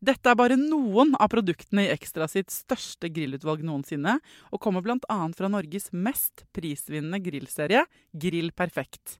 Dette 0.00 0.30
er 0.32 0.36
bare 0.38 0.56
noen 0.56 1.10
av 1.20 1.28
produktene 1.28 1.82
i 1.84 1.90
Ekstra 1.92 2.24
sitt 2.24 2.48
største 2.48 3.10
grillutvalg 3.12 3.60
noensinne, 3.68 4.14
og 4.48 4.60
kommer 4.64 4.80
bl.a. 4.80 5.16
fra 5.36 5.50
Norges 5.52 5.90
mest 5.92 6.46
prisvinnende 6.56 7.20
grillserie, 7.20 7.82
Grill 8.16 8.48
Perfekt. 8.56 9.18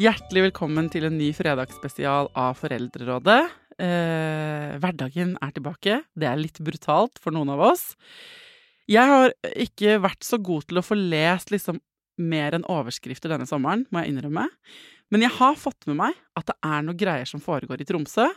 Hjertelig 0.00 0.46
velkommen 0.46 0.88
til 0.88 1.10
en 1.10 1.20
ny 1.20 1.34
fredagsspesial 1.36 2.32
av 2.32 2.56
Foreldrerådet. 2.56 3.40
Eh, 3.76 4.80
hverdagen 4.80 5.36
er 5.44 5.52
tilbake. 5.52 6.00
Det 6.16 6.32
er 6.32 6.40
litt 6.40 6.64
brutalt 6.64 7.20
for 7.20 7.36
noen 7.36 7.52
av 7.52 7.68
oss. 7.68 7.90
Jeg 8.88 9.12
har 9.12 9.36
ikke 9.52 10.00
vært 10.00 10.24
så 10.24 10.40
god 10.40 10.70
til 10.70 10.80
å 10.80 10.86
få 10.88 10.96
lest 10.96 11.52
liksom 11.52 11.84
mer 12.20 12.56
enn 12.56 12.66
overskrifter 12.70 13.32
denne 13.32 13.48
sommeren, 13.48 13.86
må 13.90 14.02
jeg 14.02 14.14
innrømme. 14.14 14.46
Men 15.10 15.24
jeg 15.24 15.34
har 15.40 15.58
fått 15.58 15.88
med 15.90 15.98
meg 15.98 16.18
at 16.38 16.46
det 16.50 16.56
er 16.66 16.84
noe 16.86 16.98
greier 16.98 17.28
som 17.28 17.42
foregår 17.42 17.82
i 17.82 17.86
Tromsø. 17.88 18.28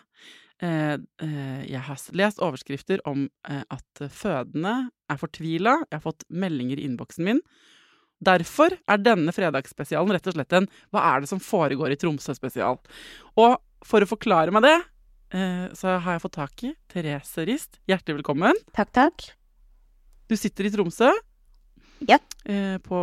Eh, 0.64 0.96
eh, 0.96 1.62
jeg 1.68 1.82
har 1.88 2.02
lest 2.16 2.42
overskrifter 2.44 3.02
om 3.10 3.26
eh, 3.50 3.64
at 3.74 4.04
fødende 4.14 4.74
er 5.12 5.20
fortvila. 5.20 5.80
Jeg 5.90 5.98
har 5.98 6.06
fått 6.06 6.26
meldinger 6.30 6.80
i 6.80 6.88
innboksen 6.88 7.28
min. 7.28 7.44
Derfor 8.24 8.78
er 8.88 9.02
denne 9.04 9.34
fredagsspesialen 9.36 10.16
rett 10.16 10.30
og 10.32 10.38
slett 10.38 10.56
en 10.56 10.70
Hva 10.94 11.04
er 11.10 11.24
det 11.24 11.30
som 11.34 11.42
foregår 11.44 11.92
i 11.92 12.00
Tromsø-spesial? 12.00 12.80
Og 13.36 13.56
for 13.84 14.06
å 14.06 14.08
forklare 14.08 14.54
meg 14.56 14.64
det, 14.64 14.78
så 15.76 15.96
har 15.98 16.14
jeg 16.14 16.22
fått 16.22 16.36
tak 16.38 16.64
i 16.64 16.70
Therese 16.94 17.44
Rist. 17.50 17.80
Hjertelig 17.90 18.20
velkommen. 18.20 18.56
Takk, 18.78 18.94
takk. 18.96 19.26
Du 20.30 20.38
sitter 20.40 20.70
i 20.70 20.72
Tromsø. 20.72 21.10
Ja. 22.10 22.20
På, 22.84 23.00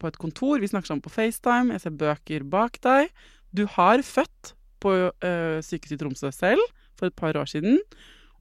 på, 0.00 0.08
et 0.10 0.16
kontor. 0.18 0.58
Vi 0.58 0.68
snakker 0.70 0.90
sammen 0.90 1.04
på 1.04 1.12
FaceTime. 1.12 1.76
Jeg 1.76 1.84
ser 1.84 1.94
bøker 2.00 2.46
bak 2.50 2.80
deg. 2.82 3.12
Du 3.54 3.64
har 3.70 4.02
født 4.02 4.54
på 4.82 4.94
eh, 5.08 5.60
sykehuset 5.64 5.96
i 5.96 6.00
Tromsø 6.00 6.32
selv 6.34 6.62
for 6.98 7.08
et 7.08 7.16
par 7.16 7.36
år 7.38 7.48
siden. 7.50 7.78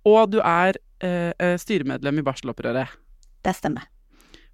Og 0.10 0.34
du 0.34 0.40
er 0.44 0.78
uh, 1.04 1.56
styremedlem 1.60 2.20
i 2.20 2.26
barselopprøret. 2.26 2.96
Det 3.44 3.54
stemmer. 3.56 3.86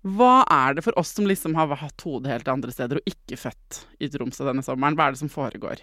Hva 0.06 0.44
er 0.46 0.78
det 0.78 0.86
for 0.86 0.96
oss 1.00 1.12
som 1.12 1.28
liksom 1.28 1.58
har 1.58 1.74
hatt 1.82 2.06
hodet 2.06 2.32
helt 2.32 2.52
andre 2.52 2.72
steder 2.72 3.02
og 3.02 3.10
ikke 3.10 3.40
født 3.40 3.82
i 4.00 4.08
Tromsø 4.14 4.46
denne 4.48 4.64
sommeren? 4.64 4.96
Hva 4.96 5.10
er 5.10 5.18
det 5.18 5.24
som 5.24 5.32
foregår? 5.32 5.82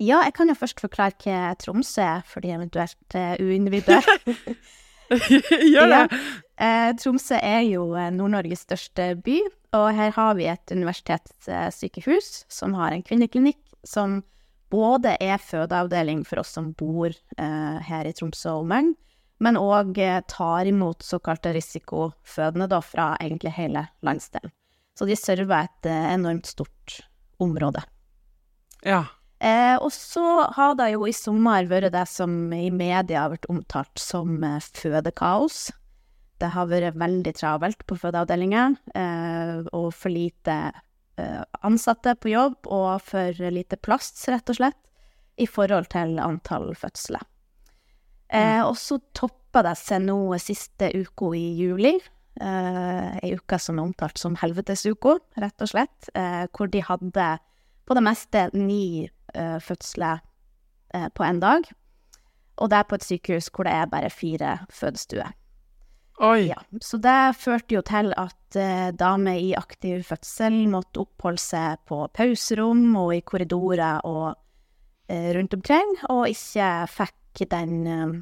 Ja, 0.00 0.22
jeg 0.24 0.32
kan 0.34 0.48
jo 0.48 0.56
først 0.56 0.80
forklare 0.80 1.14
hva 1.20 1.52
Tromsø 1.60 2.02
er, 2.02 2.24
for 2.26 2.42
de 2.42 2.54
eventuelt 2.56 3.14
uh, 3.14 3.36
uinnvidde. 3.38 4.00
Gjør 5.72 5.90
det! 5.90 6.04
Ja. 6.04 6.20
Eh, 6.60 6.90
Tromsø 7.00 7.38
er 7.40 7.62
jo 7.64 7.86
Nord-Norges 8.14 8.66
største 8.66 9.14
by, 9.24 9.38
og 9.76 9.86
her 9.96 10.12
har 10.16 10.34
vi 10.36 10.48
et 10.50 10.74
universitetssykehus 10.74 12.44
som 12.52 12.74
har 12.76 12.92
en 12.92 13.04
kvinneklinikk 13.06 13.60
som 13.86 14.20
både 14.70 15.16
er 15.20 15.38
fødeavdeling 15.42 16.22
for 16.26 16.42
oss 16.42 16.54
som 16.54 16.72
bor 16.78 17.10
eh, 17.10 17.78
her 17.86 18.06
i 18.06 18.14
Tromsø 18.14 18.54
og 18.54 18.66
omegn, 18.66 18.92
men 19.42 19.58
òg 19.58 19.98
eh, 19.98 20.20
tar 20.30 20.68
imot 20.70 21.02
såkalte 21.06 21.54
risikofødende 21.56 22.68
da, 22.70 22.80
fra 22.84 23.12
egentlig 23.20 23.54
hele 23.56 23.86
landsdelen. 24.06 24.52
Så 24.98 25.08
de 25.08 25.16
server 25.16 25.66
et 25.66 25.88
eh, 25.88 26.10
enormt 26.14 26.50
stort 26.50 27.00
område. 27.40 27.82
Ja. 28.84 29.04
Eh, 29.40 29.76
og 29.80 29.88
så 29.92 30.22
har 30.52 30.74
det 30.76 30.90
jo 30.92 31.06
i 31.08 31.16
sommer 31.16 31.64
vært 31.70 31.94
det 31.94 32.04
som 32.12 32.52
i 32.52 32.68
media 32.68 33.22
har 33.22 33.32
vært 33.32 33.48
omtalt 33.48 34.00
som 34.00 34.34
eh, 34.44 34.60
fødekaos. 34.60 35.70
Det 36.40 36.52
har 36.52 36.68
vært 36.68 36.98
veldig 37.00 37.32
travelt 37.36 37.86
på 37.88 37.96
fødeavdelinger, 38.02 38.76
eh, 38.96 39.56
og 39.76 39.88
for 39.96 40.12
lite 40.12 40.58
eh, 41.16 41.40
ansatte 41.64 42.14
på 42.20 42.34
jobb, 42.34 42.68
og 42.68 43.00
for 43.04 43.40
lite 43.56 43.80
plass, 43.80 44.12
rett 44.28 44.52
og 44.52 44.60
slett, 44.60 44.80
i 45.40 45.48
forhold 45.48 45.88
til 45.92 46.18
antall 46.20 46.74
fødsler. 46.76 47.24
Eh, 48.30 48.60
og 48.60 48.76
så 48.78 49.00
toppa 49.16 49.64
det 49.66 49.76
seg 49.80 50.04
nå 50.04 50.20
siste 50.38 50.92
uka 50.92 51.32
i 51.36 51.46
juli, 51.58 51.96
eh, 52.44 53.12
ei 53.24 53.32
uke 53.40 53.56
som 53.58 53.80
er 53.80 53.88
omtalt 53.88 54.20
som 54.20 54.36
helvetesuka, 54.36 55.16
rett 55.40 55.64
og 55.64 55.72
slett, 55.72 56.12
hvor 56.52 56.68
de 56.68 56.84
hadde 56.84 57.30
på 57.90 57.96
det 57.98 58.06
meste 58.06 58.46
ni 58.54 59.08
uh, 59.34 59.58
fødsler 59.58 60.22
uh, 60.94 61.08
på 61.10 61.26
en 61.26 61.42
dag. 61.42 61.66
Og 62.62 62.70
det 62.70 62.78
er 62.78 62.86
på 62.86 62.98
et 63.00 63.06
sykehus 63.06 63.50
hvor 63.50 63.66
det 63.66 63.74
er 63.74 63.90
bare 63.90 64.12
fire 64.14 64.58
fødestuer. 64.70 65.32
Ja, 66.44 66.58
så 66.84 67.00
det 67.00 67.38
førte 67.40 67.74
jo 67.74 67.82
til 67.82 68.12
at 68.20 68.58
uh, 68.60 68.90
damer 68.94 69.40
i 69.40 69.54
aktiv 69.58 70.04
fødsel 70.06 70.68
måtte 70.70 71.02
oppholde 71.02 71.42
seg 71.42 71.82
på 71.88 72.04
pauserom 72.14 72.84
og 73.00 73.16
i 73.16 73.24
korridorer 73.26 74.06
og 74.06 74.36
rundt 75.10 75.54
omkring, 75.56 75.88
og 76.06 76.28
ikke 76.30 76.66
fikk 76.86 77.40
den 77.50 78.20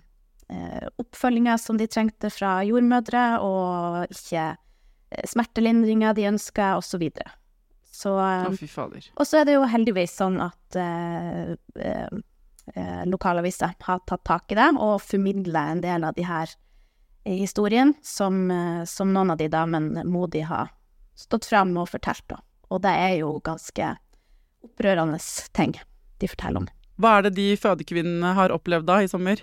oppfølginga 0.96 1.58
som 1.60 1.76
de 1.76 1.84
trengte 1.84 2.30
fra 2.32 2.62
jordmødre, 2.64 3.24
og 3.44 4.14
ikke 4.14 4.46
smertelindringa 5.28 6.14
de 6.16 6.24
ønska, 6.30 6.70
osv. 6.80 7.04
Så, 7.98 8.14
Å, 8.14 8.52
fy 8.54 8.68
fader. 8.70 9.08
Og 9.18 9.26
så 9.26 9.40
er 9.40 9.48
det 9.48 9.56
jo 9.56 9.66
heldigvis 9.66 10.14
sånn 10.20 10.38
at 10.44 10.78
eh, 10.78 11.54
eh, 11.82 13.02
lokalaviser 13.10 13.74
har 13.88 14.02
tatt 14.06 14.24
tak 14.28 14.54
i 14.54 14.58
det 14.58 14.68
og 14.76 15.00
formidler 15.02 15.74
en 15.74 15.82
del 15.82 16.06
av 16.06 16.14
de 16.14 16.26
her 16.28 16.52
historiene 17.28 17.98
som, 18.06 18.46
som 18.88 19.10
noen 19.12 19.34
av 19.34 19.40
de 19.40 19.48
damene 19.52 20.04
modig 20.08 20.46
har 20.48 20.70
stått 21.18 21.48
fram 21.50 21.74
og 21.76 21.90
fortalt 21.90 22.24
Da. 22.30 22.38
Og 22.70 22.82
det 22.84 22.94
er 22.94 23.14
jo 23.20 23.34
ganske 23.44 23.94
opprørende 24.64 25.18
ting 25.56 25.74
de 26.22 26.30
forteller 26.30 26.62
om. 26.62 26.68
Hva 26.98 27.18
er 27.18 27.28
det 27.28 27.36
de 27.36 27.52
fødekvinnene 27.58 28.34
har 28.38 28.54
opplevd 28.54 28.88
da 28.88 29.02
i 29.02 29.10
sommer? 29.10 29.42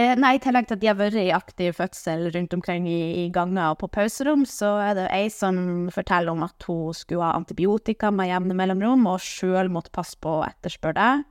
Eh, 0.00 0.14
nei, 0.16 0.36
i 0.36 0.40
tillegg 0.40 0.68
til 0.68 0.78
at 0.78 0.80
de 0.80 0.88
har 0.88 0.96
vært 0.96 1.18
i 1.18 1.32
aktiv 1.34 1.74
fødsel 1.76 2.28
rundt 2.32 2.54
omkring 2.56 2.86
i, 2.88 3.00
i 3.20 3.28
ganger 3.34 3.74
og 3.74 3.80
på 3.82 3.88
pauserom, 3.92 4.46
så 4.48 4.70
er 4.80 4.94
det 4.96 5.08
ei 5.12 5.26
som 5.34 5.90
forteller 5.92 6.32
om 6.32 6.44
at 6.46 6.64
hun 6.68 6.94
skulle 6.96 7.26
ha 7.26 7.34
antibiotika 7.36 8.12
med 8.14 8.30
jevne 8.30 8.56
mellomrom, 8.56 9.04
og 9.10 9.20
sjøl 9.24 9.68
måtte 9.72 9.92
passe 9.92 10.16
på 10.22 10.38
å 10.38 10.46
etterspørre 10.46 10.96
det. 10.96 11.26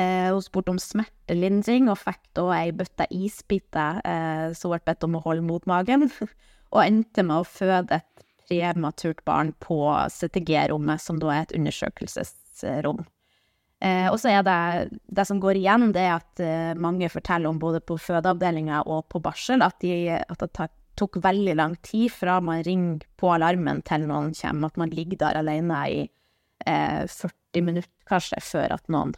Eh, 0.00 0.32
hun 0.32 0.42
spurte 0.42 0.74
om 0.74 0.80
smertelindring, 0.82 1.90
og 1.92 2.00
fikk 2.00 2.22
da 2.38 2.48
ei 2.56 2.74
bøtte 2.74 3.06
isbiter 3.14 4.00
eh, 4.02 4.48
hun 4.50 4.74
ble 4.74 4.82
bedt 4.88 5.06
om 5.06 5.18
å 5.20 5.24
holde 5.28 5.46
mot 5.46 5.70
magen. 5.70 6.08
og 6.74 6.82
endte 6.82 7.22
med 7.28 7.44
å 7.44 7.46
føde 7.46 8.00
et 8.00 8.24
prematurt 8.46 9.22
barn 9.28 9.52
på 9.62 9.78
CTG-rommet, 10.16 11.02
som 11.02 11.20
da 11.22 11.36
er 11.36 11.46
et 11.46 11.54
undersøkelsesrom. 11.60 13.04
Eh, 13.84 14.06
og 14.08 14.16
så 14.20 14.30
er 14.32 14.44
det 14.46 14.98
det 15.12 15.26
som 15.28 15.40
går 15.40 15.58
igjen, 15.60 15.90
det 15.92 16.04
er 16.06 16.14
at 16.14 16.40
eh, 16.40 16.72
mange 16.80 17.10
forteller 17.12 17.50
om 17.50 17.58
både 17.60 17.82
på 17.84 17.98
fødeavdelinga 18.00 18.82
og 18.88 19.04
på 19.12 19.20
barsel 19.24 19.64
at, 19.64 19.76
de, 19.84 20.16
at 20.16 20.40
det 20.40 20.48
tar, 20.56 20.70
tok 20.96 21.18
veldig 21.24 21.56
lang 21.58 21.76
tid 21.84 22.08
fra 22.14 22.38
man 22.40 22.64
ringer 22.64 23.04
på 23.20 23.34
alarmen 23.34 23.82
til 23.84 24.08
noen 24.08 24.32
kommer, 24.38 24.72
at 24.72 24.80
man 24.80 24.94
ligger 24.96 25.20
der 25.26 25.40
alene 25.42 25.82
i 25.92 26.00
eh, 26.64 27.04
40 27.04 27.66
minutter 27.68 27.92
kanskje 28.08 28.40
før 28.44 28.78
at 28.78 28.88
noen 28.92 29.12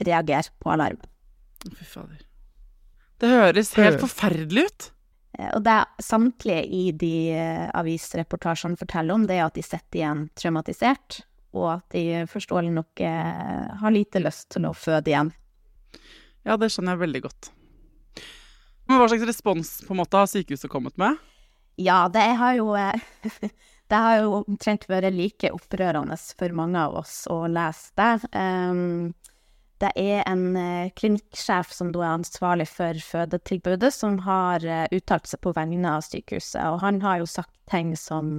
reagerer 0.00 0.52
på 0.62 0.70
alarmen. 0.70 1.10
Fy 1.66 1.84
fader. 1.84 2.22
Det 3.20 3.28
høres 3.28 3.74
helt 3.76 4.00
forferdelig 4.00 4.68
ut. 4.70 4.90
Eh, 5.38 5.50
og 5.54 5.64
det 5.66 5.80
samtlige 6.02 6.62
i 6.64 6.84
de 6.96 7.14
eh, 7.34 7.66
avisreportasjene 7.76 8.78
forteller 8.80 9.18
om, 9.18 9.26
det 9.28 9.38
er 9.38 9.48
at 9.48 9.58
de 9.58 9.66
sitter 9.66 10.00
igjen 10.00 10.24
traumatisert, 10.38 11.20
og 11.56 11.66
at 11.74 11.94
de 11.94 12.24
forståelig 12.30 12.72
nok 12.74 13.02
eh, 13.04 13.70
har 13.80 13.94
lite 13.94 14.22
lyst 14.22 14.50
til 14.54 14.68
å 14.68 14.74
føde 14.76 15.10
igjen. 15.10 15.32
Ja, 16.46 16.56
det 16.56 16.70
skjønner 16.72 16.96
jeg 16.96 17.04
veldig 17.04 17.22
godt. 17.26 17.50
Men 18.88 19.00
hva 19.00 19.08
slags 19.10 19.26
respons 19.28 19.72
på 19.86 19.94
en 19.94 20.00
måte 20.02 20.20
har 20.20 20.30
sykehuset 20.30 20.70
kommet 20.70 20.96
med? 21.00 21.18
Ja, 21.80 22.04
det 22.12 22.26
har 22.40 22.56
jo 22.58 22.72
eh, 22.78 23.00
Det 23.90 23.98
har 23.98 24.20
jo 24.20 24.44
omtrent 24.44 24.84
vært 24.86 25.10
like 25.16 25.48
opprørende 25.50 26.14
for 26.38 26.54
mange 26.54 26.78
av 26.78 26.92
oss 27.00 27.24
å 27.26 27.40
lese 27.50 27.90
det. 27.98 28.28
Um, 28.38 29.08
det 29.82 29.90
er 29.98 30.20
en 30.30 30.44
uh, 30.54 30.92
klinikksjef 30.94 31.72
som 31.74 31.90
da 31.90 32.04
er 32.04 32.12
ansvarlig 32.20 32.68
for 32.70 33.00
fødetilbudet, 33.02 33.90
som 33.90 34.20
har 34.28 34.62
uttalt 34.94 35.26
seg 35.26 35.42
på 35.42 35.50
vegne 35.58 35.96
av 35.96 36.06
sykehuset. 36.06 36.62
Og 36.70 36.78
han 36.84 37.02
har 37.02 37.18
jo 37.18 37.26
sagt 37.32 37.56
ting 37.72 37.96
som 37.98 38.36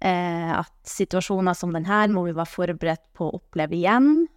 at 0.00 0.74
situasjoner 0.86 1.56
som 1.58 1.72
denne 1.74 2.00
må 2.14 2.22
vi 2.28 2.34
være 2.36 2.52
forberedt 2.52 3.06
på 3.18 3.26
å 3.26 3.38
oppleve 3.40 3.74
igjen. 3.78 4.28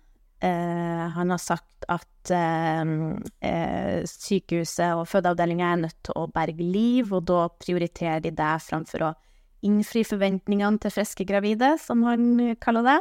han 0.41 1.29
har 1.29 1.37
sagt 1.37 1.85
at 1.85 2.31
sykehuset 4.09 4.95
og 4.97 5.05
fødeavdelinga 5.11 5.67
er 5.67 5.83
nødt 5.83 5.99
til 6.01 6.17
å 6.17 6.25
berge 6.33 6.65
liv, 6.65 7.13
og 7.13 7.27
da 7.29 7.43
prioriterer 7.61 8.23
de 8.25 8.31
det 8.33 8.55
framfor 8.65 9.05
å 9.05 9.13
innfri 9.61 10.01
forventningene 10.07 10.81
til 10.81 10.93
friske 10.95 11.25
gravide, 11.29 11.75
som 11.77 12.01
han 12.09 12.55
kaller 12.61 12.87
det. 12.87 12.99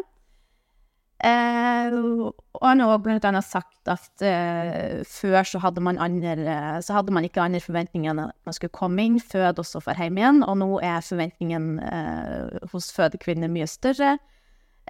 Eh, 1.20 1.92
og 1.92 2.64
han 2.64 2.80
har 2.80 3.00
blant 3.04 3.26
annet 3.28 3.44
sagt 3.44 3.90
at 3.92 4.24
eh, 4.24 5.02
før 5.04 5.44
så 5.44 5.60
hadde, 5.60 5.82
man 5.84 6.00
andre, 6.00 6.80
så 6.84 6.96
hadde 6.96 7.12
man 7.12 7.26
ikke 7.28 7.42
andre 7.44 7.60
forventninger 7.60 8.14
enn 8.14 8.22
at 8.24 8.36
man 8.48 8.56
skulle 8.56 8.72
komme 8.76 9.04
inn, 9.04 9.18
føde 9.20 9.60
og 9.60 9.68
så 9.68 9.82
dra 9.84 9.96
hjem 9.98 10.20
igjen, 10.20 10.40
og 10.46 10.56
nå 10.62 10.70
er 10.84 11.04
forventningen 11.04 11.74
eh, 11.84 12.62
hos 12.72 12.88
fødekvinner 12.96 13.52
mye 13.52 13.68
større. 13.68 14.16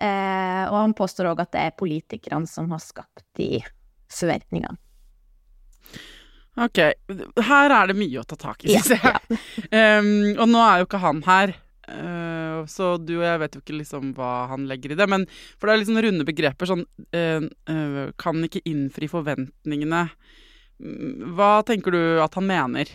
Eh, 0.01 0.63
og 0.71 0.77
han 0.79 0.95
påstår 0.97 1.33
òg 1.33 1.43
at 1.43 1.53
det 1.57 1.67
er 1.67 1.79
politikerne 1.79 2.49
som 2.49 2.71
har 2.73 2.83
skapt 2.85 3.27
de 3.41 3.59
forventningene. 4.11 4.79
Ok, 6.61 6.79
her 7.47 7.73
er 7.73 7.91
det 7.91 7.97
mye 7.97 8.21
å 8.21 8.27
ta 8.29 8.37
tak 8.39 8.65
i, 8.67 8.75
syns 8.75 8.91
jeg. 9.01 9.39
um, 9.71 10.09
og 10.43 10.47
nå 10.51 10.63
er 10.63 10.81
jo 10.83 10.89
ikke 10.89 11.03
han 11.03 11.23
her, 11.25 11.55
uh, 11.91 12.63
så 12.71 12.95
du 13.03 13.17
og 13.19 13.27
jeg 13.27 13.41
vet 13.43 13.57
jo 13.57 13.63
ikke 13.63 13.79
liksom 13.79 14.15
hva 14.17 14.47
han 14.51 14.67
legger 14.71 14.95
i 14.95 14.99
det. 14.99 15.07
Men 15.11 15.27
for 15.59 15.69
det 15.69 15.75
er 15.75 15.83
liksom 15.83 16.01
runde 16.07 16.27
begreper 16.29 16.71
sånn 16.71 16.85
uh, 16.87 17.47
uh, 17.71 18.03
Kan 18.21 18.47
ikke 18.47 18.65
innfri 18.69 19.11
forventningene. 19.11 20.07
Mm, 20.81 21.37
hva 21.37 21.53
tenker 21.67 21.95
du 21.95 22.03
at 22.25 22.37
han 22.39 22.49
mener? 22.51 22.93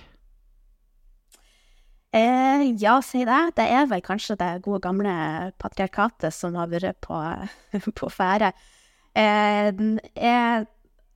Ja, 2.15 3.01
si 3.03 3.25
det. 3.27 3.41
Det 3.57 3.65
er 3.75 3.89
vel 3.91 3.99
kanskje 3.99 4.37
det 4.39 4.63
gode 4.63 4.79
gamle 4.85 5.11
patriarkatet 5.59 6.31
som 6.31 6.55
har 6.55 6.69
vært 6.71 7.01
på, 7.03 7.17
på 7.99 8.07
ferde. 8.07 8.53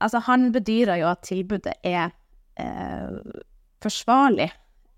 Altså, 0.00 0.20
han 0.28 0.50
bedyrer 0.52 1.00
jo 1.00 1.08
at 1.08 1.24
tilbudet 1.24 1.72
er 1.88 2.12
forsvarlig. 3.80 4.50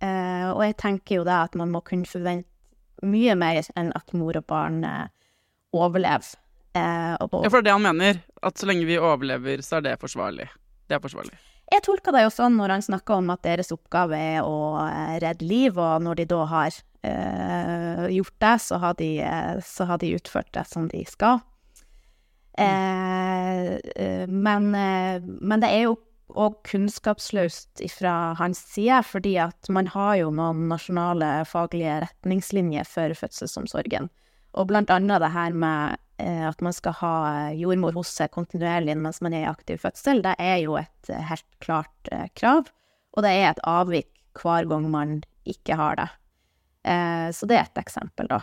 Uh, 0.02 0.50
og 0.56 0.64
jeg 0.67 0.79
tenker 0.82 1.20
jo 1.20 1.26
da 1.26 1.44
at 1.46 1.55
man 1.58 1.70
må 1.70 1.79
kunne 1.87 2.08
forvente 2.11 2.50
mye 3.03 3.37
mer 3.39 3.63
enn 3.77 3.93
at 3.97 4.15
mor 4.17 4.39
og 4.39 4.47
barn 4.51 4.83
eh, 4.87 5.07
overlever. 5.77 6.35
Eh, 6.73 7.15
ja, 7.19 7.29
for 7.29 7.59
det 7.59 7.63
er 7.63 7.69
det 7.69 7.77
han 7.77 7.85
mener? 7.85 8.21
At 8.43 8.59
så 8.59 8.69
lenge 8.69 8.89
vi 8.89 8.99
overlever, 8.99 9.63
så 9.65 9.79
er 9.79 9.89
det 9.89 9.99
forsvarlig? 10.01 10.49
Det 10.89 10.97
er 10.97 11.03
forsvarlig? 11.05 11.37
Jeg 11.73 11.85
tolker 11.87 12.13
det 12.13 12.27
jo 12.27 12.33
sånn 12.33 12.57
når 12.59 12.75
han 12.77 12.85
snakker 12.85 13.21
om 13.21 13.31
at 13.33 13.45
deres 13.47 13.73
oppgave 13.73 14.19
er 14.19 14.45
å 14.45 14.81
eh, 14.85 15.17
redde 15.23 15.49
liv, 15.49 15.79
og 15.81 16.05
når 16.05 16.21
de 16.21 16.27
da 16.33 16.43
har 16.51 16.79
eh, 17.09 18.05
gjort 18.19 18.37
det, 18.45 18.55
så 18.67 18.81
har, 18.83 18.97
de, 18.99 19.11
så 19.65 19.89
har, 19.89 20.03
de, 20.03 20.15
utført 20.19 20.53
det 20.57 20.67
som 20.69 20.89
de 20.93 21.05
skal. 21.09 21.41
Eh, 22.61 24.27
men, 24.29 24.69
men, 24.73 25.63
det 25.63 25.71
er 25.73 25.87
jo 25.87 25.97
og 26.38 26.58
kunnskapsløst 26.69 27.82
fra 27.94 28.32
hans 28.38 28.61
side, 28.73 29.02
fordi 29.06 29.37
at 29.43 29.69
man 29.73 29.88
har 29.93 30.17
jo 30.20 30.31
noen 30.34 30.67
nasjonale 30.70 31.43
faglige 31.49 32.00
retningslinjer 32.06 32.88
for 32.88 33.14
fødselsomsorgen. 33.19 34.11
Og 34.52 34.69
blant 34.69 34.93
annet 34.93 35.23
det 35.23 35.32
her 35.32 35.55
med 35.56 35.96
eh, 36.20 36.44
at 36.49 36.61
man 36.64 36.75
skal 36.76 36.96
ha 37.00 37.14
jordmor 37.56 37.94
hos 37.96 38.12
seg 38.19 38.32
kontinuerlig 38.34 38.99
mens 39.00 39.23
man 39.25 39.37
er 39.37 39.46
i 39.46 39.50
aktiv 39.50 39.81
fødsel, 39.81 40.20
det 40.25 40.34
er 40.43 40.58
jo 40.64 40.76
et 40.81 41.12
eh, 41.12 41.23
helt 41.31 41.49
klart 41.64 42.12
eh, 42.12 42.29
krav. 42.37 42.69
Og 43.17 43.25
det 43.25 43.32
er 43.37 43.50
et 43.50 43.62
avvik 43.69 44.11
hver 44.40 44.69
gang 44.69 44.88
man 44.93 45.20
ikke 45.49 45.76
har 45.76 45.99
det. 45.99 46.08
Så 47.37 47.46
det 47.46 47.58
er 47.58 47.67
et 47.69 47.79
eksempel, 47.79 48.26
da. 48.31 48.38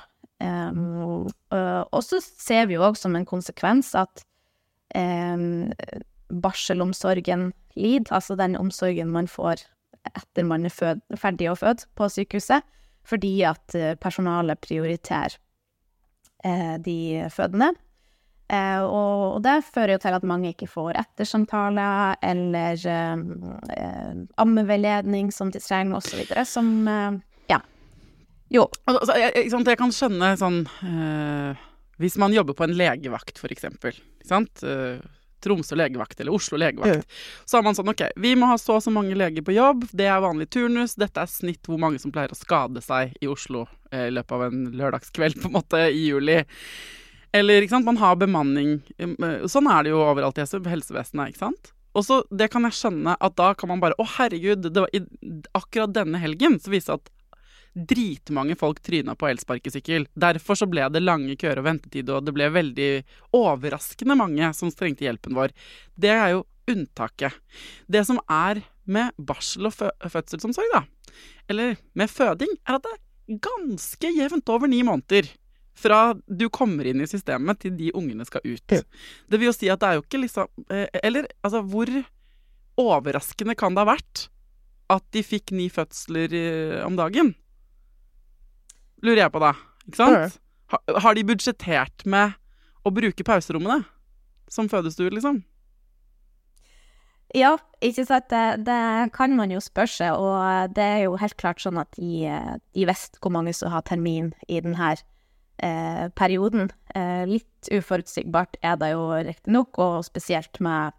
Og 1.90 2.04
så 2.06 2.20
ser 2.22 2.70
vi 2.70 2.78
jo 2.78 2.84
òg 2.86 2.96
som 3.00 3.18
en 3.18 3.26
konsekvens 3.28 3.90
at 3.98 4.22
barselomsorgen 6.30 7.52
LID, 7.76 8.12
altså 8.12 8.38
den 8.40 8.58
omsorgen 8.60 9.12
man 9.14 9.28
får 9.30 9.66
etter 10.16 10.46
man 10.48 10.66
er 10.66 10.74
fød, 10.74 11.02
ferdig 11.20 11.50
å 11.52 11.58
føde 11.60 11.86
på 11.98 12.08
sykehuset, 12.12 12.66
fordi 13.08 13.34
at 13.48 13.76
eh, 13.78 13.96
personalet 14.00 14.62
prioriterer 14.64 15.36
eh, 16.46 16.76
de 16.86 17.28
fødende. 17.34 17.74
Eh, 18.50 18.82
og, 18.82 19.36
og, 19.36 19.40
det 19.46 19.60
fører 19.68 19.94
jo 19.94 20.02
til 20.02 20.16
at 20.18 20.26
mange 20.26 20.50
ikke 20.56 20.70
får 20.72 20.98
ettersamtaler 20.98 22.18
eller 22.26 22.86
eh, 22.90 23.20
eh 23.76 24.24
ammeveiledning 24.42 25.30
som 25.34 25.52
de 25.54 25.62
trenger, 25.62 26.00
osv., 26.00 26.24
som 26.50 26.72
eh, 26.88 27.20
Ja. 27.52 27.62
Jo. 28.50 28.66
Altså, 28.90 29.14
jeg, 29.22 29.52
jeg, 29.52 29.78
kan 29.78 29.94
skjønne 29.94 30.32
sånn 30.38 30.64
Hvis 32.02 32.18
man 32.18 32.34
jobber 32.34 32.56
på 32.58 32.66
en 32.66 32.74
legevakt, 32.74 33.38
for 33.38 33.54
eksempel. 33.54 33.94
Ikke? 34.26 35.19
Tromsø 35.44 35.78
legevakt 35.80 36.20
eller 36.20 36.36
Oslo 36.36 36.60
legevakt. 36.60 37.02
Ja. 37.02 37.46
Så 37.46 37.58
har 37.58 37.66
man 37.66 37.78
sånn 37.78 37.92
OK, 37.92 38.06
vi 38.20 38.36
må 38.40 38.50
ha 38.52 38.58
så 38.60 38.78
og 38.78 38.86
så 38.86 38.94
mange 38.94 39.18
leger 39.18 39.46
på 39.46 39.56
jobb, 39.56 39.88
det 39.96 40.08
er 40.10 40.24
vanlig 40.24 40.50
turnus, 40.54 40.96
dette 41.00 41.24
er 41.24 41.32
snitt 41.32 41.68
hvor 41.68 41.82
mange 41.82 42.02
som 42.02 42.14
pleier 42.16 42.34
å 42.34 42.38
skade 42.38 42.84
seg 42.86 43.16
i 43.22 43.30
Oslo 43.32 43.66
eh, 43.92 44.08
i 44.08 44.14
løpet 44.16 44.38
av 44.38 44.46
en 44.48 44.64
lørdagskveld, 44.80 45.42
på 45.42 45.52
en 45.52 45.58
måte, 45.58 45.84
i 45.90 46.08
juli. 46.10 46.40
Eller 47.36 47.62
ikke 47.62 47.78
sant, 47.78 47.90
man 47.90 48.00
har 48.02 48.18
bemanning. 48.20 48.80
Eh, 48.98 49.46
sånn 49.52 49.70
er 49.70 49.86
det 49.86 49.94
jo 49.94 50.02
overalt 50.06 50.40
i 50.40 50.46
helsevesenet, 50.46 51.34
ikke 51.34 51.46
sant. 51.46 51.74
Og 51.98 52.06
så, 52.06 52.20
det 52.30 52.50
kan 52.54 52.66
jeg 52.68 52.78
skjønne, 52.78 53.16
at 53.18 53.38
da 53.40 53.54
kan 53.58 53.72
man 53.72 53.82
bare 53.82 53.98
Å, 53.98 54.06
herregud, 54.20 54.68
det 54.70 54.84
var 54.84 54.92
i, 54.94 55.02
akkurat 55.58 55.94
denne 55.96 56.22
helgen 56.22 56.60
så 56.62 56.74
viste 56.74 56.94
det 56.94 57.02
at 57.02 57.16
dritmange 57.88 58.56
folk 58.60 58.82
tryna 58.84 59.16
på 59.16 59.30
elsparkesykkel. 59.30 60.08
Derfor 60.20 60.60
så 60.60 60.68
ble 60.70 60.88
det 60.92 61.04
lange 61.04 61.38
køer 61.40 61.62
og 61.62 61.68
ventetid, 61.68 62.10
og 62.14 62.26
det 62.28 62.36
ble 62.36 62.50
veldig 62.54 62.90
overraskende 63.38 64.18
mange 64.20 64.52
som 64.58 64.72
trengte 64.74 65.08
hjelpen 65.08 65.38
vår. 65.38 65.54
Det 66.00 66.14
er 66.14 66.36
jo 66.36 66.46
unntaket. 66.70 67.36
Det 67.88 68.06
som 68.08 68.22
er 68.30 68.62
med 68.90 69.14
barsel 69.18 69.70
og 69.70 69.76
fø 69.76 69.90
fødselsomsorg, 70.10 70.74
da, 70.74 70.84
eller 71.50 71.78
med 71.98 72.10
føding, 72.12 72.56
er 72.66 72.78
at 72.78 72.86
det 72.86 72.96
er 72.96 73.44
ganske 73.46 74.12
jevnt 74.16 74.50
over 74.50 74.70
ni 74.70 74.82
måneder. 74.86 75.30
Fra 75.80 76.14
du 76.28 76.50
kommer 76.52 76.88
inn 76.90 77.00
i 77.00 77.08
systemet 77.08 77.62
til 77.64 77.78
de 77.80 77.94
ungene 77.96 78.26
skal 78.28 78.44
ut. 78.44 78.66
Det 78.68 79.38
vil 79.38 79.48
jo 79.48 79.56
si 79.56 79.70
at 79.72 79.80
det 79.80 79.88
er 79.88 80.00
jo 80.00 80.04
ikke 80.04 80.20
liksom 80.26 80.66
eh, 80.76 80.90
Eller 81.00 81.30
altså, 81.40 81.62
hvor 81.64 81.88
overraskende 82.80 83.56
kan 83.56 83.78
det 83.78 83.86
ha 83.86 83.94
vært 83.94 84.26
at 84.92 85.06
de 85.16 85.24
fikk 85.24 85.54
ni 85.56 85.70
fødsler 85.72 86.36
eh, 86.36 86.82
om 86.84 86.98
dagen? 87.00 87.32
Lurer 89.06 89.26
jeg 89.26 89.34
på 89.34 89.44
da. 89.44 89.54
Ikke 89.88 90.00
sant? 90.00 90.40
Ha, 90.70 90.82
har 91.02 91.18
de 91.18 91.26
budsjettert 91.26 92.06
med 92.10 92.36
å 92.86 92.92
bruke 92.94 93.26
pauserommene 93.26 93.82
som 94.50 94.70
fødestue, 94.70 95.12
liksom? 95.14 95.42
Ja, 97.38 97.54
ikke 97.86 98.06
sant. 98.08 98.30
Det, 98.32 98.66
det, 98.66 98.80
kan 99.14 99.36
man 99.38 99.54
jo 99.54 99.62
spørre 99.62 99.94
seg, 99.94 100.18
og 100.18 100.74
det 100.78 100.86
er 100.86 101.04
jo 101.06 101.18
helt 101.22 101.38
klart 101.42 101.62
sånn 101.62 101.78
at 101.82 101.92
de, 101.98 102.26
de 102.74 102.88
visste 102.90 103.22
hvor 103.22 103.34
mange 103.36 103.54
som 103.54 103.74
har 103.74 103.86
termin 103.86 104.32
i 104.50 104.62
denne 104.66 104.96
eh, 104.96 106.06
perioden. 106.18 106.72
Eh, 106.98 107.26
litt 107.30 107.70
uforutsigbart 107.74 108.58
er 108.66 108.80
det 108.82 108.94
jo 108.96 109.06
riktignok, 109.14 109.78
og 109.78 110.08
spesielt 110.08 110.58
med 110.64 110.98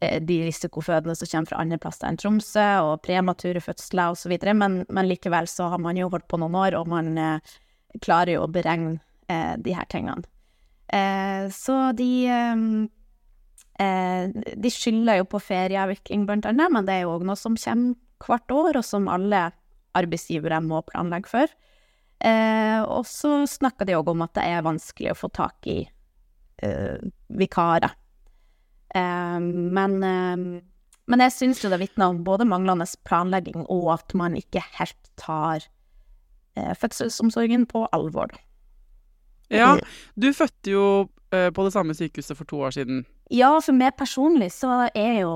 de 0.00 0.38
risikofødende 0.44 1.14
som 1.16 1.28
kommer 1.30 1.50
fra 1.50 1.60
andre 1.62 1.78
plasser 1.80 2.08
enn 2.08 2.18
Tromsø, 2.20 2.64
og 2.84 3.02
premature 3.06 3.62
fødsler 3.64 4.12
osv., 4.12 4.34
men, 4.52 4.82
men 4.88 5.08
likevel 5.08 5.48
så 5.50 5.70
har 5.72 5.80
man 5.82 5.96
jo 5.96 6.10
holdt 6.12 6.28
på 6.28 6.40
noen 6.42 6.58
år, 6.60 6.76
og 6.78 6.90
man 6.92 7.12
eh, 7.16 7.54
klarer 8.04 8.36
jo 8.36 8.44
å 8.44 8.50
beregne 8.52 8.98
eh, 9.32 9.54
de 9.56 9.76
her 9.76 9.88
tingene. 9.92 10.26
Eh, 10.92 11.48
så 11.52 11.92
de 11.96 12.10
De 13.76 14.70
skylder 14.72 15.18
jo 15.18 15.24
på 15.28 15.40
ferieavvikling, 15.44 16.22
blant 16.24 16.46
annet, 16.48 16.72
men 16.72 16.86
det 16.88 16.94
er 16.94 17.02
jo 17.04 17.16
òg 17.18 17.26
noe 17.28 17.36
som 17.36 17.58
kommer 17.60 17.96
hvert 18.24 18.52
år, 18.54 18.78
og 18.80 18.84
som 18.88 19.10
alle 19.12 19.50
arbeidsgivere 19.96 20.62
må 20.64 20.80
planlegge 20.88 21.28
for. 21.28 21.52
Eh, 22.24 22.80
og 22.80 23.04
så 23.08 23.42
snakker 23.44 23.84
de 23.84 23.96
òg 23.98 24.08
om 24.12 24.24
at 24.24 24.32
det 24.38 24.46
er 24.48 24.64
vanskelig 24.64 25.12
å 25.12 25.18
få 25.18 25.28
tak 25.36 25.68
i 25.68 25.82
eh, 26.64 26.96
vikarer. 27.28 27.92
Eh, 28.96 29.38
men, 29.78 29.98
men 31.06 31.24
jeg 31.26 31.34
syns 31.34 31.62
jo 31.64 31.72
det 31.72 31.80
vitner 31.82 32.12
om 32.12 32.22
både 32.26 32.48
manglende 32.48 32.88
planlegging 33.08 33.66
og 33.66 33.92
at 33.98 34.16
man 34.18 34.38
ikke 34.38 34.64
helt 34.78 35.12
tar 35.20 35.68
fødselsomsorgen 36.56 37.66
på 37.68 37.82
alvor. 37.92 38.30
Ja, 39.52 39.74
du 40.16 40.30
fødte 40.32 40.72
jo 40.72 40.84
på 41.28 41.64
det 41.66 41.72
samme 41.74 41.92
sykehuset 41.92 42.38
for 42.38 42.48
to 42.48 42.62
år 42.64 42.72
siden. 42.72 43.02
Ja, 43.28 43.50
for 43.60 43.76
meg 43.76 43.92
personlig 44.00 44.48
så 44.56 44.86
er 44.88 45.18
jo 45.20 45.34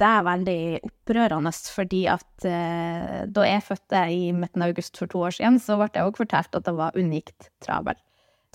det 0.00 0.08
er 0.08 0.24
veldig 0.24 0.60
opprørende, 0.86 1.52
fordi 1.74 2.04
at 2.10 2.46
eh, 2.48 3.24
da 3.28 3.46
jeg 3.46 3.64
fødte 3.66 4.04
i 4.12 4.30
midten 4.32 4.64
av 4.64 4.72
august 4.72 4.96
for 5.00 5.10
to 5.10 5.24
år 5.26 5.36
siden, 5.36 5.58
så 5.60 5.76
ble 5.80 5.90
jeg 5.92 6.08
òg 6.08 6.20
fortalt 6.22 6.56
at 6.56 6.66
det 6.66 6.74
var 6.78 6.96
unikt 6.96 7.50
travelt, 7.64 8.00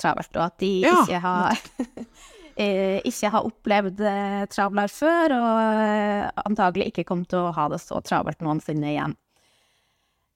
travelt 0.02 0.32
og 0.34 0.48
at 0.48 0.58
de 0.64 0.72
ja. 0.86 0.96
ikke 1.04 1.22
har 1.22 1.60
eh, 1.84 2.08
ikke 2.56 3.32
har 3.34 3.48
opplevd 3.50 4.02
eh, 4.08 4.46
travlere 4.52 4.92
før, 4.92 5.36
og 5.36 5.82
eh, 5.84 6.30
antagelig 6.46 6.92
ikke 6.92 7.04
kommer 7.10 7.28
til 7.28 7.44
å 7.44 7.54
ha 7.56 7.68
det 7.74 7.82
så 7.84 8.00
travelt 8.06 8.40
noensinne 8.46 8.94
igjen. 8.94 9.18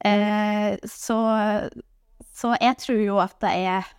Eh, 0.04 0.76
så, 0.84 1.20
så 2.36 2.54
jeg 2.60 2.78
tror 2.84 3.02
jo 3.04 3.22
at 3.24 3.40
det 3.44 3.54
er 3.64 3.90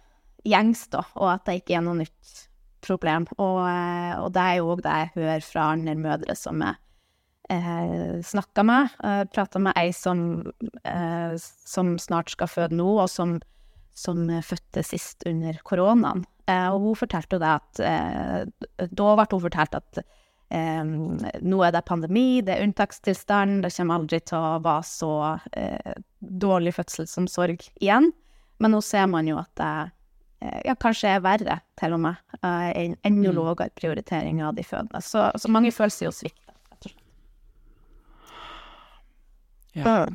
gjengs, 0.48 0.86
da, 0.92 1.04
og 1.16 1.34
at 1.34 1.48
det 1.48 1.60
ikke 1.60 1.78
er 1.78 1.84
noe 1.86 2.00
nytt 2.02 2.36
problem. 2.84 3.26
Og, 3.38 3.58
eh, 3.68 4.14
og 4.20 4.30
det 4.36 4.44
er 4.44 4.60
jo 4.60 4.70
òg 4.74 4.84
det 4.84 4.96
jeg 5.02 5.12
hører 5.16 5.44
fra 5.44 5.66
andre 5.74 5.96
mødre 6.00 6.36
som 6.38 6.62
jeg 6.64 6.80
eh, 7.50 8.20
snakka 8.24 8.64
med. 8.66 8.96
Eh, 9.04 9.22
Prata 9.32 9.62
med 9.62 9.76
ei 9.80 9.92
som, 9.96 10.52
eh, 10.84 11.36
som, 11.40 11.96
snart 11.98 12.32
skal 12.32 12.50
føde 12.50 12.76
nå, 12.78 12.88
og 13.02 13.08
som, 13.10 13.38
som 13.96 14.28
fødte 14.44 14.84
sist 14.86 15.26
under 15.28 15.60
koronaen. 15.64 16.24
Eh, 16.50 16.66
og 16.72 16.82
hun 16.84 16.98
fortalte 16.98 17.38
det 17.40 17.50
at 17.50 17.82
eh, 17.84 18.88
Da 18.90 19.12
ble 19.18 19.28
hun 19.30 19.44
fortalt 19.44 19.76
at 19.78 20.00
eh, 20.02 20.82
nå 20.82 21.62
er 21.66 21.76
det 21.76 21.86
pandemi, 21.88 22.42
det 22.46 22.56
er 22.56 22.66
unntakstilstand, 22.66 23.62
det 23.64 23.72
kommer 23.76 24.00
aldri 24.00 24.20
til 24.24 24.40
å 24.40 24.58
være 24.64 24.88
så 24.88 25.14
eh, 25.52 25.96
dårlig 26.18 26.74
fødselsomsorg 26.78 27.70
igjen. 27.80 28.10
Men 28.60 28.76
nå 28.76 28.82
ser 28.84 29.08
man 29.08 29.28
jo 29.30 29.38
at 29.40 29.52
det 29.60 29.72
ja, 30.64 30.72
kanskje 30.80 31.10
er 31.12 31.24
verre, 31.24 31.58
til 31.76 31.92
og 31.92 32.00
med. 32.00 32.20
En 32.40 32.94
enda 33.04 33.28
mm. 33.28 33.34
lavere 33.36 33.66
prioritering 33.76 34.38
av 34.44 34.54
de 34.56 34.64
fødende. 34.64 35.02
Så, 35.04 35.26
så 35.36 35.50
mange 35.52 35.68
seg 35.72 35.92
jo 36.06 36.12
svikta. 36.16 36.49
Ja. 39.76 40.06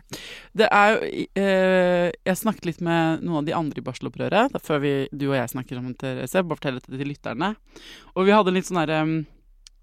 Det 0.57 0.67
er 0.67 0.95
jo 0.95 1.25
eh, 1.39 2.09
Jeg 2.27 2.39
snakket 2.41 2.67
litt 2.67 2.81
med 2.83 3.23
noen 3.23 3.39
av 3.39 3.47
de 3.47 3.55
andre 3.55 3.79
i 3.79 3.85
barselopprøret 3.85 4.57
før 4.63 4.81
vi, 4.83 4.93
du 5.15 5.29
og 5.29 5.37
jeg 5.37 5.53
snakker 5.53 5.79
om 5.79 5.93
Therese. 5.95 6.43
Bare 6.43 6.59
fortell 6.59 6.79
dette 6.81 6.91
til 6.91 7.09
lytterne. 7.09 7.53
Og 8.15 8.27
vi 8.27 8.35
hadde 8.35 8.53
litt 8.55 8.67
sånn 8.67 8.81
derre 8.81 9.01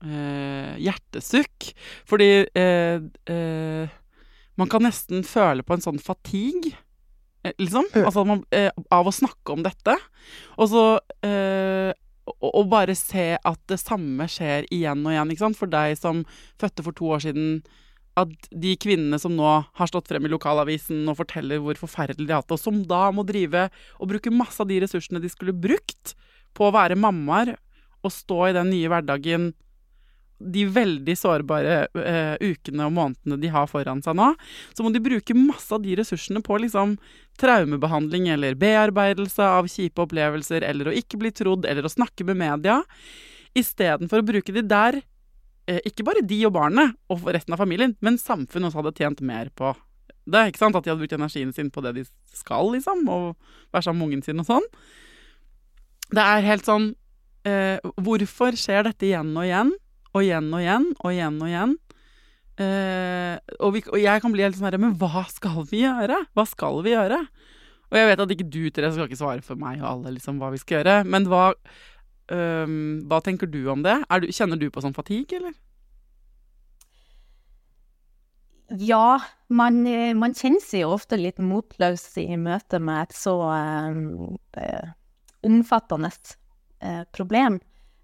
eh, 0.04 0.76
hjertesukk. 0.82 1.72
Fordi 2.08 2.30
eh, 2.58 3.02
eh, 3.32 3.98
man 4.60 4.72
kan 4.72 4.84
nesten 4.84 5.24
føle 5.24 5.64
på 5.64 5.78
en 5.78 5.84
sånn 5.84 6.00
fatigue, 6.02 6.74
eh, 7.46 7.56
liksom. 7.62 7.88
Altså 8.02 8.26
man, 8.28 8.44
eh, 8.52 8.70
av 8.92 9.08
å 9.08 9.14
snakke 9.14 9.56
om 9.56 9.64
dette. 9.64 9.96
Og 10.58 10.72
så 10.72 10.86
og 12.22 12.68
bare 12.70 12.94
se 12.94 13.32
at 13.34 13.58
det 13.66 13.80
samme 13.82 14.28
skjer 14.30 14.68
igjen 14.70 15.00
og 15.02 15.10
igjen. 15.10 15.56
For 15.58 15.70
deg 15.70 15.96
som 15.98 16.22
fødte 16.60 16.84
for 16.86 16.94
to 16.94 17.08
år 17.16 17.24
siden 17.24 17.48
at 18.20 18.48
de 18.50 18.74
kvinnene 18.76 19.18
som 19.20 19.32
nå 19.36 19.48
har 19.64 19.88
stått 19.88 20.10
frem 20.10 20.26
i 20.28 20.32
lokalavisen 20.32 21.06
og 21.08 21.16
forteller 21.22 21.62
hvor 21.64 21.78
forferdelig 21.80 22.26
de 22.28 22.34
har 22.34 22.42
hatt 22.42 22.50
det, 22.50 22.58
og 22.58 22.64
som 22.64 22.82
da 22.88 23.06
må 23.14 23.24
drive 23.28 23.68
og 23.98 24.10
bruke 24.10 24.32
masse 24.34 24.60
av 24.60 24.68
de 24.68 24.82
ressursene 24.84 25.22
de 25.22 25.30
skulle 25.32 25.56
brukt 25.56 26.14
på 26.52 26.68
å 26.68 26.74
være 26.74 26.98
mammaer 27.00 27.54
og 28.02 28.12
stå 28.12 28.50
i 28.50 28.56
den 28.56 28.72
nye 28.74 28.90
hverdagen 28.92 29.52
de 30.42 30.64
veldig 30.74 31.14
sårbare 31.14 31.76
uh, 31.94 32.34
ukene 32.42 32.88
og 32.88 32.94
månedene 32.96 33.38
de 33.40 33.50
har 33.52 33.68
foran 33.70 34.02
seg 34.02 34.16
nå, 34.18 34.32
så 34.74 34.84
må 34.84 34.90
de 34.90 35.02
bruke 35.02 35.36
masse 35.38 35.70
av 35.74 35.84
de 35.84 35.94
ressursene 35.98 36.42
på 36.44 36.58
liksom 36.64 36.96
traumebehandling 37.40 38.26
eller 38.34 38.58
bearbeidelse 38.58 39.46
av 39.46 39.70
kjipe 39.70 40.02
opplevelser, 40.02 40.66
eller 40.66 40.90
å 40.90 40.96
ikke 40.98 41.20
bli 41.22 41.30
trodd, 41.30 41.68
eller 41.68 41.86
å 41.86 41.92
snakke 41.92 42.26
med 42.28 42.40
media, 42.42 42.80
istedenfor 43.54 44.22
å 44.22 44.28
bruke 44.32 44.54
de 44.54 44.64
der 44.66 45.02
ikke 45.66 46.04
bare 46.06 46.24
de 46.26 46.40
og 46.48 46.54
barnet 46.56 46.96
og 47.12 47.22
resten 47.30 47.54
av 47.54 47.60
familien, 47.62 47.94
men 48.02 48.18
samfunnet 48.18 48.70
også 48.70 48.80
hadde 48.80 48.96
tjent 48.98 49.20
mer 49.26 49.50
på 49.54 49.70
det. 50.24 50.48
ikke 50.48 50.62
sant? 50.62 50.76
At 50.76 50.84
de 50.84 50.92
hadde 50.92 51.02
brukt 51.02 51.14
energien 51.14 51.52
sin 51.54 51.70
på 51.70 51.82
det 51.84 51.94
de 52.00 52.04
skal, 52.34 52.72
liksom, 52.74 53.06
og 53.08 53.36
være 53.74 53.86
sammen 53.86 54.02
med 54.02 54.08
ungen 54.08 54.26
sin 54.26 54.42
og 54.42 54.48
sånn. 54.48 54.66
Det 56.12 56.24
er 56.24 56.44
helt 56.44 56.66
sånn 56.68 56.90
eh, 57.48 57.78
Hvorfor 58.04 58.58
skjer 58.58 58.84
dette 58.88 59.08
igjen 59.08 59.32
og 59.32 59.46
igjen, 59.46 59.72
og 60.12 60.26
igjen 60.26 60.50
og 60.52 60.60
igjen, 60.60 60.90
og 61.00 61.14
igjen 61.14 61.38
og 61.40 61.48
igjen? 61.48 61.78
Eh, 62.60 63.36
og, 63.58 63.70
vi, 63.74 63.80
og, 63.88 63.96
jeg 63.96 64.22
kan 64.22 64.34
bli 64.34 64.44
helt 64.44 64.58
sånn 64.58 64.66
herre 64.68 64.78
Men 64.82 64.92
hva 65.00 65.22
skal 65.32 65.62
vi 65.70 65.86
gjøre? 65.86 66.18
Hva 66.36 66.44
skal 66.44 66.82
vi 66.84 66.92
gjøre? 66.92 67.22
Og 67.92 67.96
jeg 67.96 68.08
vet 68.08 68.22
at 68.24 68.34
ikke 68.34 68.48
du, 68.48 68.60
Therese, 68.68 68.96
skal 68.96 69.08
ikke 69.08 69.20
svare 69.20 69.44
for 69.44 69.60
meg 69.60 69.80
og 69.80 69.88
alle 69.88 70.14
liksom 70.14 70.38
hva 70.40 70.48
vi 70.52 70.60
skal 70.60 70.78
gjøre, 70.78 71.02
men 71.12 71.26
hva 71.28 71.50
Um, 72.32 73.02
hva 73.10 73.18
tenker 73.20 73.50
du 73.50 73.66
om 73.68 73.82
det? 73.84 73.98
Du, 74.22 74.30
kjenner 74.32 74.56
du 74.56 74.70
på 74.72 74.80
sånn 74.80 74.96
fatigue, 74.96 75.36
eller? 75.36 75.52
Ja, 78.80 79.20
man, 79.52 79.82
eh, 79.86 80.14
man, 80.16 80.32
kjenner 80.32 80.62
seg 80.64 80.86
jo 80.86 80.94
ofte 80.94 81.18
litt 81.20 81.42
motløs 81.44 82.06
i 82.22 82.38
møte 82.40 82.80
med 82.80 83.10
et 83.10 83.16
så 83.16 83.34
uh, 83.52 84.86
omfattende 85.44 86.08
uh, 86.08 87.02
problem. 87.12 87.58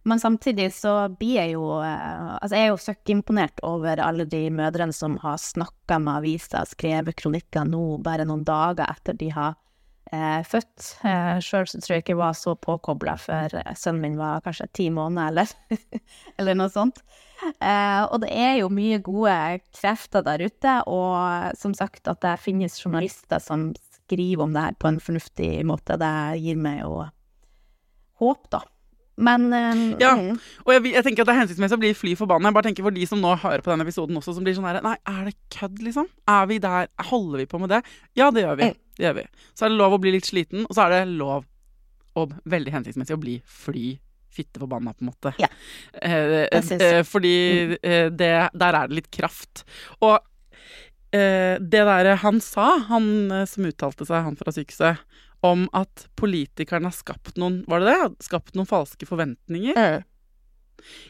Men 0.08 0.20
samtidig 0.20 0.68
så 0.76 0.92
blir 1.20 1.35
jeg 1.37 1.54
jo 1.56 1.64
Altså, 1.82 2.54
jeg 2.54 2.62
er 2.62 2.70
jo 2.70 2.80
søkkimponert 2.80 3.61
over 3.66 4.00
alle 4.00 4.25
de 4.28 4.44
mødrene 4.54 4.94
som 4.94 5.18
har 5.20 5.40
snakka 5.40 5.99
med 6.00 6.20
aviser, 6.20 6.68
skrevet 6.68 7.16
kronikker 7.18 7.66
nå 7.68 7.99
bare 8.04 8.25
noen 8.28 8.44
dager 8.47 8.88
etter 8.88 9.16
de 9.18 9.32
har 9.35 9.56
eh, 10.12 10.43
født. 10.47 10.91
Eh, 11.07 11.38
Sjøl 11.45 11.69
tror 11.71 11.95
jeg 11.95 12.05
ikke 12.05 12.15
jeg 12.15 12.21
var 12.21 12.37
så 12.38 12.55
påkobla 12.59 13.17
før 13.21 13.59
eh, 13.61 13.75
sønnen 13.79 14.05
min 14.05 14.21
var 14.21 14.45
kanskje 14.45 14.69
ti 14.77 14.88
måneder, 14.95 15.33
eller, 15.33 16.00
eller 16.41 16.59
noe 16.59 16.73
sånt. 16.73 17.03
Eh, 17.49 18.03
og 18.09 18.23
det 18.25 18.33
er 18.35 18.57
jo 18.62 18.71
mye 18.73 19.00
gode 19.05 19.35
krefter 19.77 20.25
der 20.27 20.43
ute, 20.47 20.79
og 20.91 21.53
som 21.59 21.77
sagt 21.77 22.11
at 22.11 22.23
det 22.25 22.38
finnes 22.43 22.81
journalister 22.81 23.43
som 23.43 23.71
skriver 24.00 24.47
om 24.47 24.57
det 24.57 24.65
her 24.65 24.81
på 24.81 24.91
en 24.91 25.03
fornuftig 25.03 25.53
måte, 25.69 26.00
det 26.00 26.17
gir 26.43 26.59
meg 26.59 26.83
jo 26.83 27.05
håp, 28.19 28.50
da. 28.50 28.65
Men 29.19 29.49
um, 29.50 29.81
Ja, 29.99 30.12
mm. 30.15 30.37
og 30.62 30.73
jeg, 30.77 30.93
jeg, 30.93 31.03
tenker 31.03 31.25
at 31.25 31.29
det 31.29 31.35
er 31.35 31.41
hensiktsmessig 31.41 31.75
å 31.75 31.83
bli 31.83 31.91
fly 31.97 32.12
forbanna. 32.19 32.50
Jeg 32.50 32.57
bare 32.59 32.69
tenker 32.69 32.87
for 32.87 32.95
de 32.95 33.07
som 33.11 33.19
nå 33.23 33.33
hører 33.43 33.65
på 33.67 33.73
denne 33.73 33.87
episoden 33.87 34.19
også, 34.21 34.37
som 34.37 34.47
blir 34.47 34.55
sånn 34.55 34.69
her 34.69 34.79
Nei, 34.85 34.95
er 35.11 35.25
det 35.27 35.35
kødd, 35.55 35.81
liksom? 35.83 36.07
Er 36.31 36.47
vi 36.50 36.61
der? 36.62 36.87
Holder 37.11 37.43
vi 37.43 37.49
på 37.50 37.59
med 37.62 37.75
det? 37.75 37.81
Ja, 38.19 38.31
det 38.35 38.47
gjør 38.47 38.61
vi. 38.61 38.71
Det 38.99 39.07
gjør 39.07 39.17
vi. 39.21 39.25
Så 39.55 39.67
er 39.67 39.73
det 39.73 39.78
lov 39.78 39.95
å 39.95 40.02
bli 40.02 40.12
litt 40.17 40.26
sliten, 40.26 40.67
og 40.67 40.75
så 40.75 40.88
er 40.88 40.97
det 40.97 41.17
lov 41.21 41.47
og 42.19 42.35
veldig 42.50 42.75
hensiktsmessig 42.75 43.14
å 43.14 43.23
bli 43.23 43.37
fly 43.47 43.93
fitte 44.38 44.61
forbanna, 44.61 44.93
på 44.95 45.05
en 45.05 45.11
måte. 45.11 45.33
Ja. 45.40 45.49
Eh, 45.95 46.47
eh, 46.52 47.02
fordi 47.07 47.37
mm. 47.73 47.76
eh, 47.83 48.09
det, 48.12 48.33
der 48.55 48.76
er 48.76 48.90
det 48.90 48.99
litt 49.00 49.11
kraft. 49.14 49.64
Og 50.05 50.19
eh, 51.14 51.57
det 51.59 51.85
derre 51.88 52.19
han 52.23 52.43
sa, 52.45 52.75
han 52.90 53.33
eh, 53.35 53.47
som 53.50 53.67
uttalte 53.71 54.07
seg, 54.07 54.26
han 54.28 54.38
fra 54.38 54.55
sykehuset 54.55 55.02
om 55.47 55.67
at 55.76 56.09
politikerne 56.19 56.90
har 56.90 56.97
skapt 56.97 57.37
noen 57.38 57.61
Var 57.71 57.83
det 57.85 57.93
det? 57.93 58.25
Skapt 58.26 58.57
noen 58.59 58.67
falske 58.67 59.07
forventninger? 59.07 60.02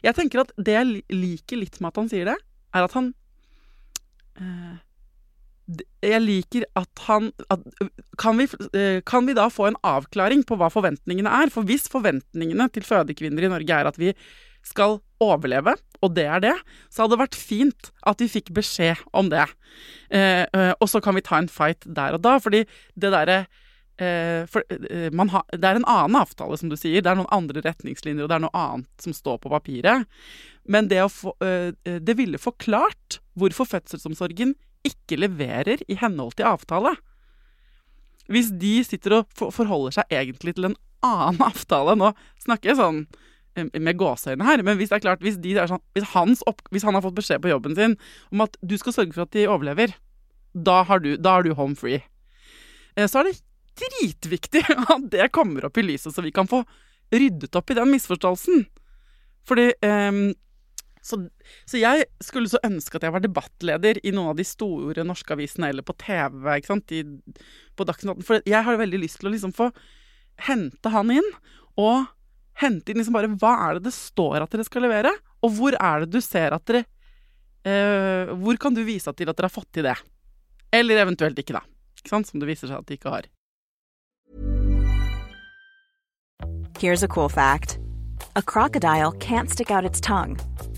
Jeg 0.04 0.16
tenker 0.16 0.42
at 0.42 0.52
det 0.61 0.75
jeg 0.76 1.00
liker 1.12 1.62
litt 1.62 1.78
med 1.80 1.90
at 1.90 2.00
han 2.02 2.11
sier 2.12 2.28
det, 2.28 2.37
er 2.76 2.85
at 2.85 2.97
han 2.97 3.09
Jeg 6.00 6.20
liker 6.25 6.64
at 6.78 7.02
han 7.04 7.30
at, 7.52 7.64
kan, 8.20 8.38
vi, 8.40 8.46
uh, 8.48 9.00
kan 9.04 9.28
vi 9.28 9.37
da 9.37 9.48
få 9.52 9.68
en 9.68 9.80
avklaring 9.84 10.44
på 10.48 10.56
hva 10.56 10.70
forventningene 10.72 11.32
er? 11.42 11.52
For 11.52 11.68
hvis 11.68 11.90
forventningene 11.92 12.70
til 12.72 12.87
fødekvinner 12.88 13.44
i 13.44 13.52
Norge 13.52 13.80
er 13.80 13.90
at 13.90 14.00
vi 14.00 14.14
skal 14.66 14.98
overleve, 15.22 15.75
og 16.04 16.12
det 16.14 16.26
er 16.30 16.42
det, 16.42 16.56
så 16.92 17.02
hadde 17.04 17.16
det 17.16 17.22
vært 17.22 17.38
fint 17.38 17.90
at 18.06 18.20
vi 18.22 18.30
fikk 18.30 18.52
beskjed 18.56 19.00
om 19.16 19.30
det. 19.32 19.46
Eh, 20.14 20.44
og 20.78 20.87
så 20.90 21.02
kan 21.04 21.16
vi 21.18 21.25
ta 21.26 21.40
en 21.40 21.50
fight 21.50 21.87
der 21.87 22.16
og 22.16 22.22
da, 22.25 22.37
fordi 22.42 22.64
det 22.94 23.12
derre 23.14 23.38
eh, 23.98 24.44
For 24.50 24.62
eh, 24.70 25.08
det 25.10 25.64
er 25.64 25.80
en 25.80 25.88
annen 25.88 26.20
avtale, 26.20 26.58
som 26.60 26.70
du 26.70 26.76
sier. 26.78 27.02
Det 27.02 27.10
er 27.10 27.18
noen 27.18 27.32
andre 27.34 27.64
retningslinjer, 27.66 28.25
og 28.25 28.30
det 28.30 28.38
er 28.38 28.46
noe 28.46 28.62
annet 28.62 29.08
som 29.08 29.16
står 29.16 29.40
på 29.42 29.52
papiret. 29.52 30.06
Men 30.68 30.90
det, 30.90 31.02
få, 31.12 31.34
eh, 31.44 31.72
det 31.82 32.18
ville 32.18 32.40
forklart 32.40 33.20
hvorfor 33.38 33.68
fødselsomsorgen 33.75 34.54
ikke 34.87 35.18
leverer 35.20 35.82
i 35.88 35.97
henhold 35.99 36.37
til 36.38 36.49
avtale. 36.49 36.94
Hvis 38.28 38.50
de 38.61 38.75
sitter 38.85 39.20
og 39.20 39.40
forholder 39.54 39.99
seg 39.99 40.12
egentlig 40.12 40.56
til 40.58 40.70
en 40.70 40.76
annen 41.06 41.40
avtale 41.50 41.94
Nå 41.97 42.12
snakker 42.42 42.73
jeg 42.73 42.80
sånn 42.80 43.00
eh, 43.56 43.68
med 43.78 43.99
gåseøyne 44.00 44.44
her, 44.44 44.64
men 44.66 44.78
hvis 44.80 44.92
det 44.92 44.99
er 44.99 45.06
klart, 45.06 45.25
hvis, 45.25 45.38
de 45.40 45.56
er 45.56 45.70
sånn, 45.70 45.82
hvis, 45.97 46.44
opp, 46.50 46.62
hvis, 46.75 46.87
han 46.87 46.99
har 46.99 47.04
fått 47.06 47.18
beskjed 47.18 47.42
på 47.44 47.52
jobben 47.52 47.76
sin 47.78 47.97
om 48.35 48.44
at 48.44 48.58
du 48.61 48.76
skal 48.80 48.97
sørge 48.97 49.16
for 49.16 49.26
at 49.26 49.35
de 49.37 49.49
overlever, 49.49 49.94
da 50.52 50.82
har 50.88 51.02
du, 51.04 51.14
da 51.16 51.38
har 51.38 51.47
du 51.47 51.54
home 51.56 51.78
free. 51.78 52.02
Eh, 52.97 53.08
så 53.08 53.23
er 53.23 53.30
det 53.30 53.38
dritviktig 53.78 54.64
at 54.94 55.08
det 55.12 55.30
kommer 55.35 55.68
opp 55.68 55.78
i 55.80 55.87
lyset, 55.87 56.12
så 56.14 56.25
vi 56.25 56.35
kan 56.35 56.50
få 56.50 56.64
ryddet 57.14 57.56
opp 57.56 57.70
i 57.70 57.78
den 57.78 57.90
misforståelsen. 57.94 58.66
Fordi 59.49 59.70
um, 59.80 60.26
så, 61.09 61.19
så, 61.65 61.79
jeg 61.81 62.05
skulle 62.25 62.50
så 62.50 62.61
ønske 62.67 62.99
at 62.99 63.07
jeg 63.07 63.15
var 63.15 63.25
debattleder 63.25 64.00
i 64.05 64.12
noen 64.12 64.35
av 64.35 64.38
de 64.38 64.47
store 64.47 65.05
norske 65.07 65.33
avisene 65.35 65.71
eller 65.73 65.87
på 65.87 65.97
TV. 66.00 66.37
ikke 66.57 66.73
sant, 66.73 66.93
I, 66.93 67.03
på 67.79 67.87
Dagsnytt 67.88 68.27
For 68.27 68.45
jeg 68.49 68.67
har 68.67 68.81
veldig 68.81 69.00
lyst 69.00 69.23
til 69.23 69.31
å 69.31 69.35
liksom 69.35 69.55
få 69.57 69.71
hente 70.49 70.93
han 70.95 71.11
inn, 71.15 71.33
og 71.79 72.07
hente 72.61 72.93
inn 72.93 73.00
liksom 73.00 73.17
bare 73.17 73.31
Hva 73.38 73.55
er 73.69 73.79
det 73.79 73.88
det 73.88 73.97
står 73.97 74.43
at 74.43 74.55
dere 74.55 74.67
skal 74.67 74.87
levere? 74.87 75.12
Og 75.47 75.55
hvor 75.57 75.75
er 75.79 76.05
det 76.05 76.12
du 76.15 76.21
ser 76.25 76.55
at 76.55 76.65
dere 76.69 76.85
eh, 77.65 78.31
Hvor 78.38 78.59
kan 78.61 78.75
du 78.75 78.85
vise 78.87 79.12
til 79.15 79.31
at 79.31 79.38
dere 79.38 79.50
har 79.50 79.55
fått 79.55 79.71
til 79.75 79.87
det? 79.87 79.97
Eller 80.75 81.00
eventuelt 81.00 81.38
ikke, 81.38 81.57
da. 81.57 81.65
Ikke 81.99 82.12
sant? 82.12 82.29
Som 82.29 82.43
det 82.43 82.50
viser 82.50 82.69
seg 82.69 82.83
at 82.83 82.88
de 82.88 82.99
ikke 82.99 83.15
har. 83.15 83.29
Here's 86.79 87.03
a 87.03 87.09
cool 87.09 87.29
fact. 87.29 87.79
A 88.37 88.43
crocodile 88.43 89.12
can't 89.12 89.50
stick 89.50 89.71
out 89.71 89.85
its 89.85 90.00
tongue. 90.00 90.37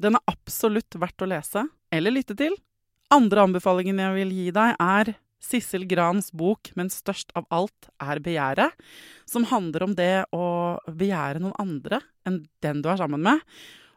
Den 0.00 0.18
er 0.18 0.30
absolutt 0.30 0.96
verdt 0.98 1.22
å 1.22 1.28
lese 1.30 1.66
eller 1.94 2.14
lytte 2.14 2.36
til. 2.38 2.56
Andre 3.14 3.44
anbefalingen 3.46 4.00
jeg 4.02 4.16
vil 4.16 4.32
gi 4.34 4.48
deg, 4.54 4.74
er 4.80 5.14
Sissel 5.44 5.84
Grans 5.86 6.32
bok 6.32 6.72
'Men 6.74 6.88
størst 6.88 7.30
av 7.36 7.46
alt 7.50 7.90
er 8.00 8.18
begjæret', 8.18 8.72
som 9.26 9.44
handler 9.44 9.82
om 9.82 9.94
det 9.94 10.24
å 10.32 10.80
begjære 10.88 11.40
noen 11.40 11.58
andre 11.58 12.00
enn 12.26 12.48
den 12.62 12.82
du 12.82 12.88
er 12.88 12.96
sammen 12.96 13.22
med. 13.22 13.40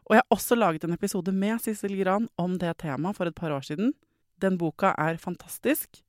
Og 0.08 0.16
jeg 0.16 0.22
har 0.22 0.36
også 0.36 0.56
laget 0.56 0.84
en 0.84 0.92
episode 0.92 1.32
med 1.32 1.60
Sissel 1.60 1.96
Gran 1.96 2.28
om 2.38 2.58
det 2.58 2.78
temaet 2.78 3.16
for 3.16 3.26
et 3.26 3.34
par 3.34 3.50
år 3.50 3.64
siden. 3.64 3.94
Den 4.40 4.56
boka 4.56 4.94
er 4.96 5.16
fantastisk. 5.16 6.02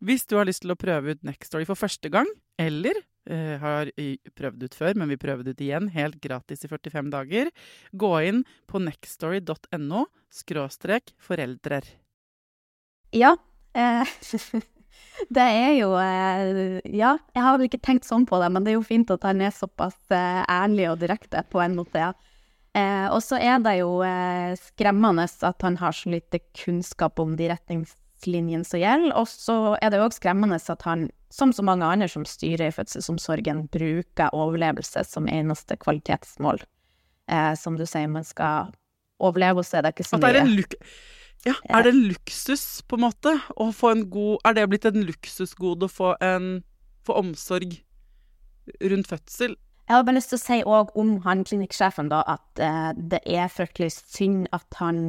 Hvis 0.00 0.24
du 0.24 0.38
har 0.38 0.48
lyst 0.48 0.64
til 0.64 0.72
å 0.72 0.78
prøve 0.80 1.12
ut 1.12 1.24
Next 1.28 1.50
Story 1.50 1.66
for 1.68 1.76
første 1.76 2.08
gang, 2.12 2.28
eller 2.60 2.96
eh, 3.28 3.60
har 3.60 3.90
prøvd 4.38 4.64
ut 4.64 4.76
før, 4.76 4.96
men 4.96 5.12
vi 5.12 5.20
prøver 5.20 5.44
det 5.44 5.58
ut 5.58 5.62
igjen, 5.66 5.90
helt 5.92 6.16
gratis 6.24 6.64
i 6.64 6.70
45 6.70 7.12
dager, 7.12 7.52
gå 7.92 8.12
inn 8.30 8.42
på 8.70 8.80
nextstory.no 8.80 10.06
skråstrek 10.32 11.12
foreldrer. 11.20 11.84
Ja. 13.12 13.36
Eh, 13.76 14.08
Det 15.28 15.42
er 15.44 15.74
jo 15.76 15.92
eh, 16.00 16.80
Ja, 16.96 17.12
jeg 17.34 17.44
har 17.44 17.58
vel 17.58 17.68
ikke 17.68 17.82
tenkt 17.84 18.08
sånn 18.08 18.24
på 18.28 18.38
det, 18.40 18.48
men 18.54 18.64
det 18.64 18.72
er 18.72 18.78
jo 18.78 18.86
fint 18.88 19.10
at 19.12 19.24
han 19.28 19.42
er 19.44 19.52
såpass 19.52 19.98
eh, 20.16 20.42
ærlig 20.48 20.88
og 20.88 21.00
direkte 21.02 21.44
på 21.52 21.60
en 21.60 21.76
måte, 21.76 22.08
ja. 22.08 22.12
Eh, 22.72 23.06
og 23.10 23.20
så 23.24 23.36
er 23.36 23.58
det 23.60 23.80
jo 23.82 23.98
eh, 24.06 24.54
skremmende 24.56 25.26
at 25.26 25.66
han 25.66 25.76
har 25.80 25.92
så 25.96 26.12
lite 26.12 26.40
kunnskap 26.56 27.20
om 27.20 27.34
de 27.36 27.50
retningslinjene 27.50 28.09
som 28.24 28.80
gjelder. 28.80 29.14
Og 29.16 29.28
så 29.28 29.76
er 29.80 29.90
det 29.90 30.00
òg 30.00 30.14
skremmende 30.16 30.58
at 30.60 30.82
han, 30.82 31.08
som 31.30 31.52
så 31.52 31.62
mange 31.62 31.86
andre 31.86 32.08
som 32.08 32.24
styrer 32.24 32.68
i 32.68 32.74
fødselsomsorgen, 32.74 33.68
bruker 33.72 34.34
overlevelse 34.34 35.04
som 35.04 35.28
eneste 35.28 35.76
kvalitetsmål. 35.76 36.60
Eh, 37.30 37.54
som 37.54 37.76
du 37.78 37.86
sier, 37.86 38.08
man 38.08 38.24
skal 38.24 38.72
overleve, 39.20 39.62
og 39.62 39.66
så 39.66 39.78
er 39.78 39.86
det 39.86 39.94
ikke 39.94 40.08
så 40.08 40.18
mye. 40.18 40.28
At 40.28 40.34
det 40.34 40.44
en 40.44 40.54
luk 40.58 40.76
ja, 41.46 41.54
Er 41.72 41.86
det 41.86 41.94
luksus, 41.94 42.82
på 42.84 42.98
en 42.98 43.06
måte? 43.06 43.32
Å 43.56 43.70
få 43.72 43.94
en 43.94 44.02
god 44.12 44.42
Er 44.44 44.58
det 44.58 44.66
blitt 44.68 44.84
en 44.84 45.06
luksusgode 45.08 45.88
å 45.88 45.92
få, 45.92 46.12
en, 46.20 46.60
få 47.06 47.16
omsorg 47.16 47.78
rundt 48.84 49.08
fødsel? 49.08 49.56
Jeg 49.88 49.96
har 49.96 50.04
bare 50.06 50.20
lyst 50.20 50.30
til 50.30 50.38
å 50.38 50.42
si 50.44 50.58
òg 50.68 50.92
om 51.00 51.16
han 51.24 51.40
klinikksjefen, 51.42 52.10
da, 52.12 52.20
at 52.28 52.60
eh, 52.62 52.90
det 52.94 53.18
er 53.26 53.48
fryktelig 53.50 53.88
synd 53.98 54.46
at 54.54 54.78
han 54.78 55.00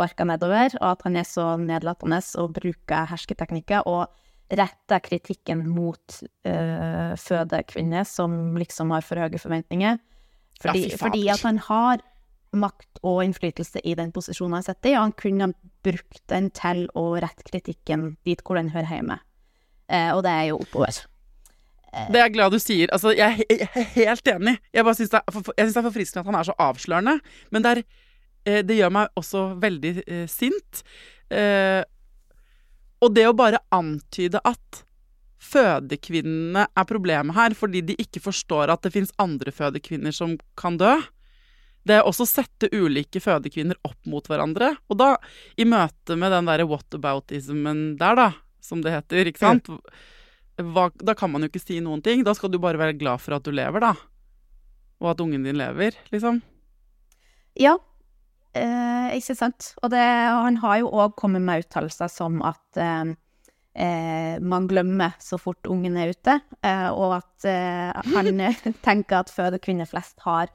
sparker 0.00 0.28
nedover, 0.28 0.72
og 0.80 0.96
at 0.96 1.04
han 1.04 1.20
er 1.20 1.28
så 1.28 1.52
nedlatende 1.60 2.20
og 2.40 2.54
bruker 2.56 3.08
hersketeknikker 3.12 3.86
og 3.90 4.08
retter 4.50 5.02
kritikken 5.04 5.62
mot 5.70 6.20
uh, 6.48 7.12
fødekvinner 7.20 8.06
som 8.08 8.56
liksom 8.58 8.90
har 8.96 9.04
for 9.06 9.20
høye 9.20 9.38
forventninger. 9.38 10.00
Fordi, 10.60 10.88
ja, 10.88 10.96
fordi 10.98 11.28
at 11.32 11.44
han 11.46 11.60
har 11.68 12.02
makt 12.50 12.98
og 13.06 13.22
innflytelse 13.24 13.82
i 13.86 13.94
den 13.94 14.10
posisjonen 14.12 14.58
han 14.58 14.66
sitter 14.66 14.90
i, 14.90 14.96
og 14.96 15.06
han 15.06 15.14
kunne 15.16 15.52
brukt 15.86 16.22
den 16.32 16.50
til 16.56 16.88
å 16.98 17.12
rette 17.22 17.46
kritikken 17.46 18.16
dit 18.26 18.42
hvor 18.42 18.58
den 18.58 18.72
hører 18.74 18.90
hjemme. 18.90 19.20
Eh, 19.90 20.10
og 20.14 20.24
det 20.26 20.34
er 20.34 20.50
jo 20.50 20.58
oppover. 20.64 20.98
Eh. 21.92 22.10
Det 22.10 22.18
er 22.18 22.26
jeg 22.26 22.34
glad 22.34 22.54
du 22.54 22.58
sier. 22.62 22.90
Altså, 22.94 23.14
jeg, 23.14 23.46
jeg 23.50 23.70
er 23.70 23.88
helt 23.94 24.34
enig. 24.34 24.56
Jeg 24.74 24.86
bare 24.86 24.98
syns 24.98 25.14
det, 25.14 25.22
det, 25.30 25.68
er 25.70 25.86
forfriskende 25.86 26.24
at 26.24 26.30
han 26.32 26.40
er 26.40 26.50
så 26.50 26.56
avslørende. 26.66 27.16
Men 27.54 27.64
det, 27.64 27.72
er, 27.72 27.82
det 28.64 28.78
gjør 28.78 28.92
meg 28.94 29.20
også 29.20 29.46
veldig 29.60 29.94
eh, 30.06 30.26
sint. 30.30 30.84
Eh, 31.30 31.82
og 33.00 33.14
det 33.16 33.26
å 33.28 33.36
bare 33.36 33.62
antyde 33.72 34.40
at 34.44 34.82
fødekvinnene 35.40 36.66
er 36.68 36.88
problemet 36.88 37.36
her 37.36 37.54
fordi 37.56 37.80
de 37.88 37.96
ikke 38.00 38.20
forstår 38.22 38.72
at 38.72 38.84
det 38.84 38.92
fins 38.92 39.12
andre 39.22 39.52
fødekvinner 39.54 40.12
som 40.14 40.36
kan 40.60 40.76
dø, 40.80 40.98
det 41.88 41.96
er 41.96 42.06
også 42.06 42.26
å 42.26 42.28
sette 42.28 42.68
ulike 42.76 43.22
fødekvinner 43.24 43.78
opp 43.88 43.98
mot 44.10 44.26
hverandre. 44.28 44.74
Og 44.92 44.98
da, 45.00 45.14
i 45.56 45.64
møte 45.64 46.16
med 46.20 46.34
den 46.34 46.48
derre 46.50 46.68
whataboutismen 46.68 47.94
der, 48.00 48.18
da, 48.18 48.28
som 48.60 48.82
det 48.84 48.92
heter, 48.92 49.30
ikke 49.30 49.40
sant 49.40 49.70
Hva, 50.60 50.90
Da 51.00 51.14
kan 51.16 51.32
man 51.32 51.40
jo 51.40 51.48
ikke 51.48 51.62
si 51.62 51.78
noen 51.80 52.02
ting. 52.04 52.20
Da 52.26 52.34
skal 52.36 52.52
du 52.52 52.58
bare 52.60 52.80
være 52.80 52.98
glad 53.00 53.22
for 53.24 53.38
at 53.38 53.46
du 53.46 53.54
lever, 53.54 53.80
da. 53.80 53.94
Og 55.00 55.14
at 55.14 55.22
ungen 55.24 55.46
din 55.46 55.56
lever, 55.56 55.96
liksom. 56.12 56.42
Ja, 57.56 57.78
eh, 58.58 59.16
ikke 59.18 59.36
sant. 59.38 59.72
Og 59.82 59.92
det, 59.92 60.00
han 60.00 60.60
har 60.62 60.80
jo 60.82 60.92
òg 60.92 61.16
kommet 61.18 61.44
med 61.44 61.64
uttalelser 61.64 62.10
som 62.12 62.40
at 62.46 62.80
eh, 62.80 63.12
eh, 63.74 64.40
man 64.40 64.68
glemmer 64.70 65.14
så 65.22 65.38
fort 65.38 65.66
ungen 65.70 65.98
er 66.00 66.14
ute, 66.14 66.38
eh, 66.62 66.88
og 66.90 67.18
at 67.20 67.48
eh, 67.48 68.12
han 68.14 68.42
tenker 68.86 69.22
at 69.22 69.32
fødekvinner 69.32 69.88
flest 69.88 70.20
har 70.26 70.50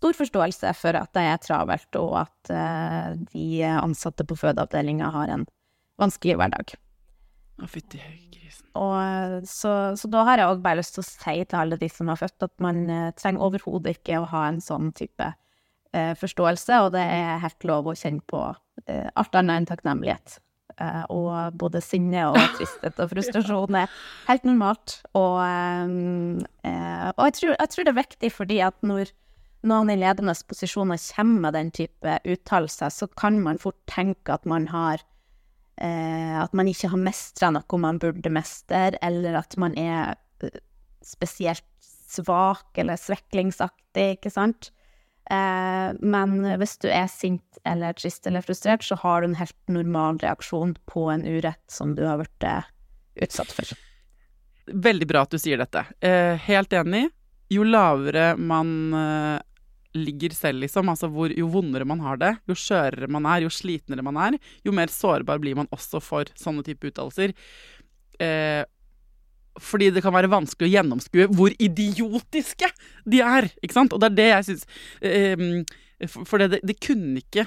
stor 0.00 0.16
forståelse 0.16 0.72
for 0.78 0.96
at 0.96 1.12
det 1.16 1.26
er 1.28 1.40
travelt, 1.44 1.96
og 2.00 2.22
at 2.22 2.50
uh, 2.56 3.10
de 3.34 3.66
ansatte 3.68 4.24
på 4.24 4.38
fødeavdelinga 4.40 5.10
har 5.12 5.28
en 5.34 5.42
vanskelig 6.00 6.38
hverdag. 6.40 6.72
Å, 7.60 7.68
fytti 7.68 8.00
grisen. 8.32 8.64
Og 8.80 9.44
så, 9.44 9.74
så, 10.00 10.08
da 10.08 10.22
har 10.24 10.40
jeg 10.40 10.54
òg 10.54 10.62
bare 10.64 10.80
lyst 10.80 10.96
til 10.96 11.04
å 11.04 11.08
si 11.10 11.34
til 11.44 11.60
alle 11.60 11.76
de 11.76 11.90
som 11.92 12.08
har 12.08 12.16
født, 12.16 12.48
at 12.48 12.64
man 12.64 12.80
trenger 13.20 13.44
overhodet 13.44 13.98
ikke 13.98 14.22
å 14.22 14.30
ha 14.32 14.46
en 14.48 14.62
sånn 14.64 14.88
type 14.96 15.28
forståelse, 15.92 16.76
og 16.84 16.92
det 16.94 17.02
er 17.02 17.40
helt 17.42 17.64
lov 17.66 17.88
å 17.90 17.96
kjenne 17.98 18.22
på 18.30 18.44
alt 18.86 19.34
annet 19.36 19.56
enn 19.58 19.66
takknemlighet. 19.66 20.36
og 21.10 21.56
både 21.58 21.80
sinne 21.82 22.28
og 22.30 22.38
tristhet 22.56 23.00
og 23.02 23.10
frustrasjon 23.10 23.78
er 23.80 23.90
helt 24.28 24.46
normalt. 24.46 25.00
Og, 25.18 25.40
og 25.42 27.24
jeg, 27.26 27.34
tror, 27.40 27.56
jeg 27.56 27.72
tror 27.74 27.88
det 27.88 27.92
er 27.92 27.98
viktig 27.98 28.30
fordi 28.36 28.60
at 28.64 28.78
når 28.86 29.10
noen 29.66 29.92
i 29.92 29.98
ledende 29.98 30.34
posisjoner 30.48 31.00
kommer 31.14 31.46
med 31.46 31.56
den 31.56 31.70
type 31.76 32.16
uttalelser, 32.24 32.92
så 32.92 33.08
kan 33.20 33.40
man 33.44 33.60
fort 33.60 33.78
tenke 33.90 34.32
at 34.32 34.46
man 34.48 34.68
har 34.72 35.02
eh, 35.80 36.36
At 36.40 36.54
man 36.56 36.68
ikke 36.68 36.92
har 36.92 37.00
mestra 37.00 37.50
noe 37.52 37.80
man 37.80 38.00
burde 38.00 38.32
mestre, 38.32 38.96
eller 39.02 39.40
at 39.42 39.56
man 39.60 39.76
er 39.78 40.16
eh, 40.44 40.60
spesielt 41.04 41.66
svak 41.80 42.78
eller 42.80 42.98
sveklingsaktig, 42.98 44.16
ikke 44.16 44.32
sant? 44.32 44.72
Eh, 45.30 45.92
men 46.00 46.40
hvis 46.58 46.74
du 46.82 46.88
er 46.90 47.06
sint 47.10 47.60
eller 47.68 47.94
trist 47.94 48.26
eller 48.26 48.42
frustrert, 48.42 48.82
så 48.82 48.98
har 48.98 49.22
du 49.22 49.30
en 49.30 49.38
helt 49.38 49.56
normal 49.70 50.18
reaksjon 50.22 50.74
på 50.90 51.06
en 51.12 51.22
urett 51.26 51.62
som 51.70 51.94
du 51.94 52.02
har 52.08 52.18
blitt 52.18 52.46
eh, 52.46 52.66
utsatt 53.22 53.52
for. 53.54 53.70
Veldig 54.70 55.06
bra 55.10 55.22
at 55.26 55.34
du 55.34 55.38
sier 55.38 55.60
dette. 55.60 55.84
Eh, 56.02 56.34
helt 56.48 56.74
enig. 56.74 57.06
Jo 57.50 57.64
lavere 57.66 58.36
man 58.38 58.68
ligger 59.98 60.30
selv, 60.30 60.60
liksom. 60.62 60.86
Altså 60.92 61.08
hvor, 61.10 61.32
jo 61.34 61.48
vondere 61.50 61.86
man 61.88 61.98
har 62.04 62.20
det, 62.20 62.28
jo 62.46 62.54
skjørere 62.54 63.08
man 63.10 63.26
er, 63.26 63.42
jo 63.42 63.50
slitnere 63.50 64.04
man 64.06 64.20
er, 64.22 64.36
jo 64.62 64.70
mer 64.74 64.92
sårbar 64.94 65.40
blir 65.42 65.58
man 65.58 65.66
også 65.74 65.98
for 65.98 66.30
sånne 66.38 66.62
type 66.62 66.86
uttalelser. 66.92 67.34
Fordi 69.60 69.90
det 69.92 70.02
kan 70.04 70.14
være 70.14 70.30
vanskelig 70.32 70.70
å 70.70 70.74
gjennomskue 70.74 71.28
hvor 71.36 71.54
idiotiske 71.60 72.70
de 73.08 73.22
er. 73.24 73.50
ikke 73.60 73.76
sant? 73.76 73.94
Og 73.94 74.02
det 74.02 74.10
er 74.10 74.18
det 74.18 74.28
jeg 74.30 74.48
syns 74.48 74.66
um, 75.04 75.64
For 76.24 76.40
det, 76.40 76.62
det, 76.64 76.78
kunne 76.80 77.20
ikke 77.20 77.44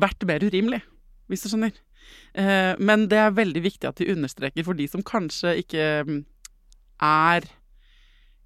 vært 0.00 0.24
mer 0.24 0.44
urimelig, 0.44 0.80
hvis 1.28 1.44
du 1.44 1.50
skjønner. 1.52 1.74
Uh, 2.32 2.72
men 2.80 3.06
det 3.12 3.20
er 3.20 3.36
veldig 3.36 3.64
viktig 3.64 3.90
at 3.90 4.00
de 4.00 4.08
understreker 4.14 4.64
for 4.66 4.78
de 4.78 4.88
som 4.88 5.04
kanskje 5.04 5.58
ikke 5.60 5.84
er 7.02 7.50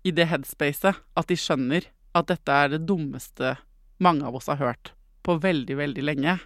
i 0.07 0.13
det 0.15 0.29
headspacet, 0.31 0.95
at 0.95 1.31
de 1.31 1.39
skjønner 1.39 1.87
at 2.17 2.29
dette 2.31 2.53
er 2.53 2.73
det 2.73 2.85
dummeste 2.89 3.57
mange 4.03 4.27
av 4.27 4.37
oss 4.39 4.49
har 4.51 4.61
hørt 4.61 4.93
på 5.27 5.39
veldig, 5.43 5.77
veldig 5.79 6.05
lenge. 6.05 6.37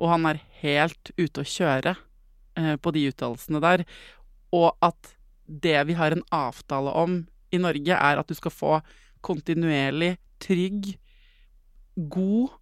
Og 0.00 0.12
han 0.12 0.28
er 0.28 0.42
helt 0.62 1.12
ute 1.16 1.42
å 1.42 1.48
kjøre 1.48 1.94
eh, 2.58 2.74
på 2.80 2.92
de 2.94 3.06
uttalelsene 3.10 3.62
der. 3.64 3.84
Og 4.56 4.72
at 4.84 5.15
det 5.46 5.78
vi 5.88 5.96
har 5.98 6.14
en 6.14 6.24
avtale 6.34 6.92
om 6.92 7.18
i 7.54 7.60
Norge, 7.62 7.94
er 7.94 8.20
at 8.20 8.28
du 8.28 8.34
skal 8.34 8.54
få 8.54 8.78
kontinuerlig 9.26 10.16
trygg, 10.42 10.94
god 11.96 12.54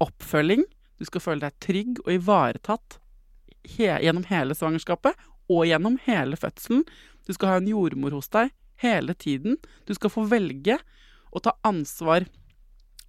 oppfølging. 0.00 0.64
Du 1.00 1.06
skal 1.08 1.24
føle 1.24 1.44
deg 1.44 1.58
trygg 1.62 2.00
og 2.04 2.12
ivaretatt 2.14 2.98
he 3.76 3.90
gjennom 3.90 4.24
hele 4.30 4.56
svangerskapet 4.56 5.18
og 5.50 5.66
gjennom 5.68 5.98
hele 6.06 6.38
fødselen. 6.40 6.84
Du 7.26 7.34
skal 7.36 7.52
ha 7.52 7.60
en 7.60 7.68
jordmor 7.68 8.14
hos 8.16 8.30
deg 8.32 8.52
hele 8.80 9.14
tiden. 9.14 9.58
Du 9.86 9.92
skal 9.96 10.12
få 10.12 10.24
velge 10.30 10.78
å 11.30 11.42
ta 11.44 11.54
ansvar 11.66 12.24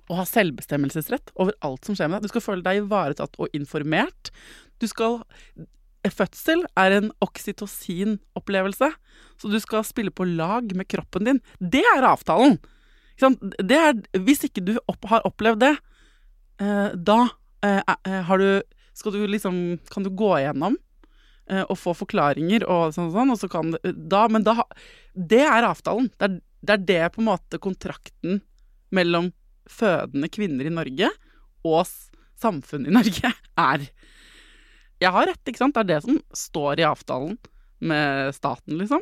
og 0.10 0.18
ha 0.20 0.26
selvbestemmelsesrett 0.28 1.32
over 1.40 1.56
alt 1.64 1.88
som 1.88 1.96
skjer 1.96 2.10
med 2.12 2.20
deg. 2.20 2.28
Du 2.28 2.34
skal 2.34 2.44
føle 2.44 2.66
deg 2.66 2.82
ivaretatt 2.82 3.38
og 3.40 3.56
informert. 3.56 4.34
Du 4.82 4.88
skal 4.92 5.22
Fødsel 6.10 6.64
er 6.80 6.96
en 6.98 7.12
oksytocin-opplevelse, 7.22 8.90
så 9.38 9.52
du 9.52 9.58
skal 9.62 9.86
spille 9.86 10.14
på 10.14 10.26
lag 10.26 10.72
med 10.78 10.90
kroppen 10.90 11.28
din. 11.28 11.42
Det 11.60 11.84
er 11.96 12.08
avtalen! 12.08 12.58
Det 13.22 13.78
er, 13.78 14.00
hvis 14.26 14.48
ikke 14.48 14.64
du 14.66 14.78
opp, 14.90 15.06
har 15.12 15.22
opplevd 15.28 15.62
det, 15.62 15.76
eh, 16.64 16.96
da 16.98 17.20
eh, 17.62 17.82
eh, 17.86 18.22
har 18.26 18.42
du 18.42 18.64
Skal 18.98 19.14
du 19.14 19.28
liksom 19.30 19.80
Kan 19.94 20.04
du 20.04 20.10
gå 20.10 20.32
igjennom 20.40 20.74
eh, 21.50 21.62
og 21.62 21.78
få 21.78 21.94
forklaringer 21.94 22.66
og 22.66 22.96
sånn, 22.96 23.12
sånn 23.14 23.32
og 23.32 23.38
så 23.38 23.48
kan 23.48 23.76
da, 23.86 24.26
Men 24.28 24.44
da 24.44 24.64
Det 25.14 25.44
er 25.46 25.70
avtalen. 25.70 26.10
Det 26.18 26.28
er 26.28 26.40
det 26.62 26.74
er 26.74 26.82
det 26.86 27.14
på 27.16 27.22
en 27.24 27.30
måte 27.32 27.58
kontrakten 27.62 28.42
mellom 28.94 29.32
fødende 29.70 30.30
kvinner 30.30 30.68
i 30.70 30.74
Norge 30.74 31.10
og 31.66 31.88
samfunnet 32.42 32.92
i 32.92 32.94
Norge 32.94 33.32
er. 33.72 33.88
Jeg 35.02 35.14
har 35.16 35.26
rett, 35.32 35.42
ikke 35.48 35.64
sant? 35.64 35.76
Det 35.76 35.82
er 35.82 35.90
det 35.96 36.04
som 36.06 36.20
står 36.38 36.82
i 36.82 36.86
avtalen 36.86 37.40
med 37.82 38.36
staten, 38.38 38.78
liksom. 38.78 39.02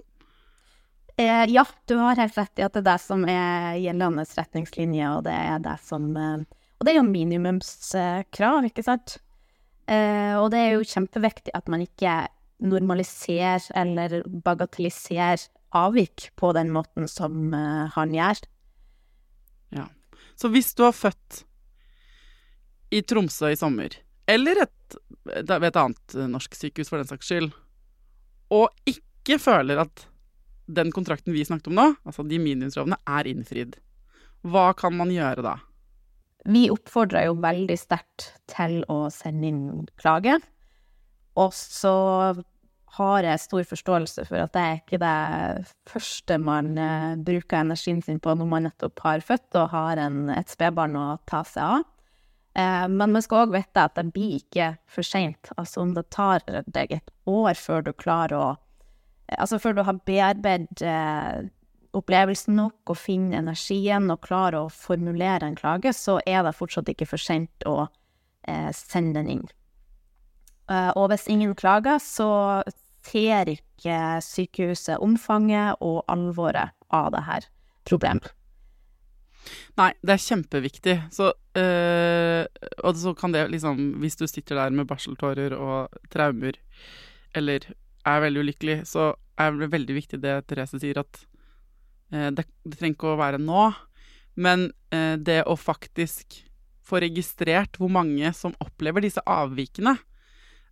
Eh, 1.19 1.45
ja, 1.51 1.65
du 1.91 1.97
har 1.99 2.15
helt 2.15 2.37
rett 2.39 2.61
i 2.61 2.63
at 2.63 2.77
det 2.77 2.85
er 2.85 2.91
det 2.93 2.99
som 3.03 3.25
er 3.27 3.75
gjeldende 3.81 4.23
retningslinje, 4.23 5.09
og 5.17 5.25
det 5.27 5.35
er 5.35 5.59
det 5.65 5.75
som 5.83 6.05
eh, 6.15 6.45
Og 6.79 6.87
det 6.87 6.93
er 6.93 7.01
jo 7.01 7.09
minimumskrav, 7.09 8.69
ikke 8.69 8.85
sant? 8.87 9.17
Eh, 9.89 10.37
og 10.39 10.53
det 10.53 10.61
er 10.63 10.77
jo 10.77 10.87
kjempeviktig 10.87 11.51
at 11.57 11.67
man 11.67 11.83
ikke 11.83 12.21
normaliserer 12.63 13.65
eller 13.75 14.21
bagatelliserer 14.45 15.43
avvik 15.75 16.29
på 16.39 16.53
den 16.55 16.71
måten 16.73 17.07
som 17.07 17.53
uh, 17.53 17.87
han 17.93 18.13
gjør. 18.15 18.41
Ja. 19.75 19.85
Så 20.39 20.49
hvis 20.51 20.73
du 20.75 20.83
har 20.87 20.95
født 20.95 21.43
i 22.91 23.03
Tromsø 23.05 23.51
i 23.53 23.59
sommer, 23.59 23.93
eller 24.29 24.63
et, 24.65 24.99
ved 25.25 25.67
et 25.69 25.81
annet 25.81 26.19
norsk 26.29 26.55
sykehus 26.57 26.91
for 26.91 27.01
den 27.01 27.09
saks 27.09 27.29
skyld, 27.31 27.49
og 28.53 28.69
ikke 28.89 29.39
føler 29.41 29.81
at 29.83 30.05
den 30.69 30.93
kontrakten 30.93 31.33
vi 31.33 31.45
snakket 31.45 31.71
om 31.71 31.79
nå, 31.79 31.87
altså 32.05 32.25
de 32.27 32.37
minimumslovene, 32.41 32.99
er 33.09 33.29
innfridd, 33.29 33.79
hva 34.45 34.69
kan 34.77 34.95
man 34.95 35.11
gjøre 35.13 35.43
da? 35.45 35.55
Vi 36.47 36.69
oppfordrer 36.71 37.27
jo 37.27 37.35
veldig 37.41 37.75
sterkt 37.77 38.29
til 38.49 38.79
å 38.87 39.09
sende 39.11 39.49
inn 39.49 39.89
klage. 39.99 40.37
Og 41.39 41.51
så 41.55 41.93
har 42.97 43.25
jeg 43.27 43.41
stor 43.43 43.67
forståelse 43.69 44.25
for 44.27 44.41
at 44.41 44.53
det 44.55 44.63
er 44.63 44.79
ikke 44.79 44.99
det 45.01 45.67
første 45.89 46.39
man 46.41 46.71
uh, 46.79 47.19
bruker 47.21 47.61
energien 47.61 48.01
sin 48.05 48.21
på 48.23 48.33
når 48.33 48.49
man 48.49 48.65
nettopp 48.69 49.03
har 49.05 49.23
født 49.25 49.59
og 49.61 49.73
har 49.75 50.01
en, 50.01 50.23
et 50.33 50.49
spedbarn 50.49 50.97
å 50.97 51.07
ta 51.29 51.43
seg 51.47 51.77
av. 51.79 51.85
Uh, 52.57 52.87
men 52.89 53.13
man 53.13 53.23
skal 53.23 53.45
òg 53.45 53.53
vite 53.53 53.83
at 53.85 53.95
det 53.97 54.09
blir 54.15 54.39
ikke 54.39 54.71
for 54.89 55.05
seint. 55.05 55.51
Altså 55.57 55.83
om 55.83 55.93
det 55.95 56.07
tar 56.13 56.43
deg 56.47 56.95
et 56.97 57.13
år 57.29 57.59
før 57.59 57.85
du 57.85 57.93
klarer 57.93 58.39
å 58.39 58.49
Altså 59.29 59.59
før 59.61 59.75
du 59.77 59.83
har 59.85 59.99
bearbeidet 60.09 60.81
uh, 60.81 61.43
opplevelsen 61.93 62.55
nok 62.57 62.89
og 62.89 62.97
finner 62.97 63.43
energien 63.43 64.09
og 64.09 64.23
klarer 64.25 64.63
å 64.63 64.71
formulere 64.73 65.45
en 65.45 65.57
klage, 65.57 65.93
så 65.93 66.15
er 66.25 66.41
det 66.47 66.55
fortsatt 66.57 66.89
ikke 66.89 67.05
for 67.11 67.21
seint 67.21 67.67
å 67.69 67.83
sende 68.73 69.19
den 69.19 69.29
inn. 69.35 69.45
Og 70.69 71.11
hvis 71.11 71.27
ingen 71.29 71.53
klager, 71.53 72.01
så 72.01 72.63
ser 73.05 73.51
ikke 73.53 74.17
sykehuset 74.23 74.97
omfanget 74.97 75.77
og 75.85 76.01
alvoret 76.09 76.73
av 76.89 77.11
det 77.13 77.23
her 77.27 77.47
problemet. 77.89 78.33
Nei, 79.79 79.91
det 80.03 80.15
er 80.15 80.23
kjempeviktig. 80.25 80.95
Så, 81.15 81.31
øh, 81.59 82.45
og 82.83 82.97
så 82.97 83.13
kan 83.17 83.33
det 83.33 83.49
liksom 83.51 83.99
Hvis 84.01 84.17
du 84.19 84.25
sitter 84.27 84.55
der 84.55 84.75
med 84.75 84.87
barseltårer 84.87 85.55
og 85.57 85.89
traumer, 86.11 86.57
eller 87.35 87.65
er 88.07 88.23
veldig 88.23 88.43
ulykkelig, 88.45 88.77
så 88.89 89.13
er 89.39 89.55
det 89.55 89.71
veldig 89.71 89.95
viktig 89.95 90.19
det 90.23 90.35
Therese 90.49 90.79
sier, 90.81 91.01
at 91.01 91.19
uh, 92.15 92.29
det, 92.33 92.45
det, 92.65 92.77
trenger 92.79 92.95
ikke 92.95 93.11
å 93.13 93.19
være 93.19 93.41
nå, 93.43 93.67
men 94.39 94.69
uh, 94.95 95.15
det 95.15 95.43
å 95.45 95.57
faktisk 95.59 96.39
få 96.89 97.03
registrert 97.03 97.77
hvor 97.77 97.91
mange 97.93 98.31
som 98.33 98.55
opplever 98.63 99.05
disse 99.05 99.21
avvikene, 99.27 99.97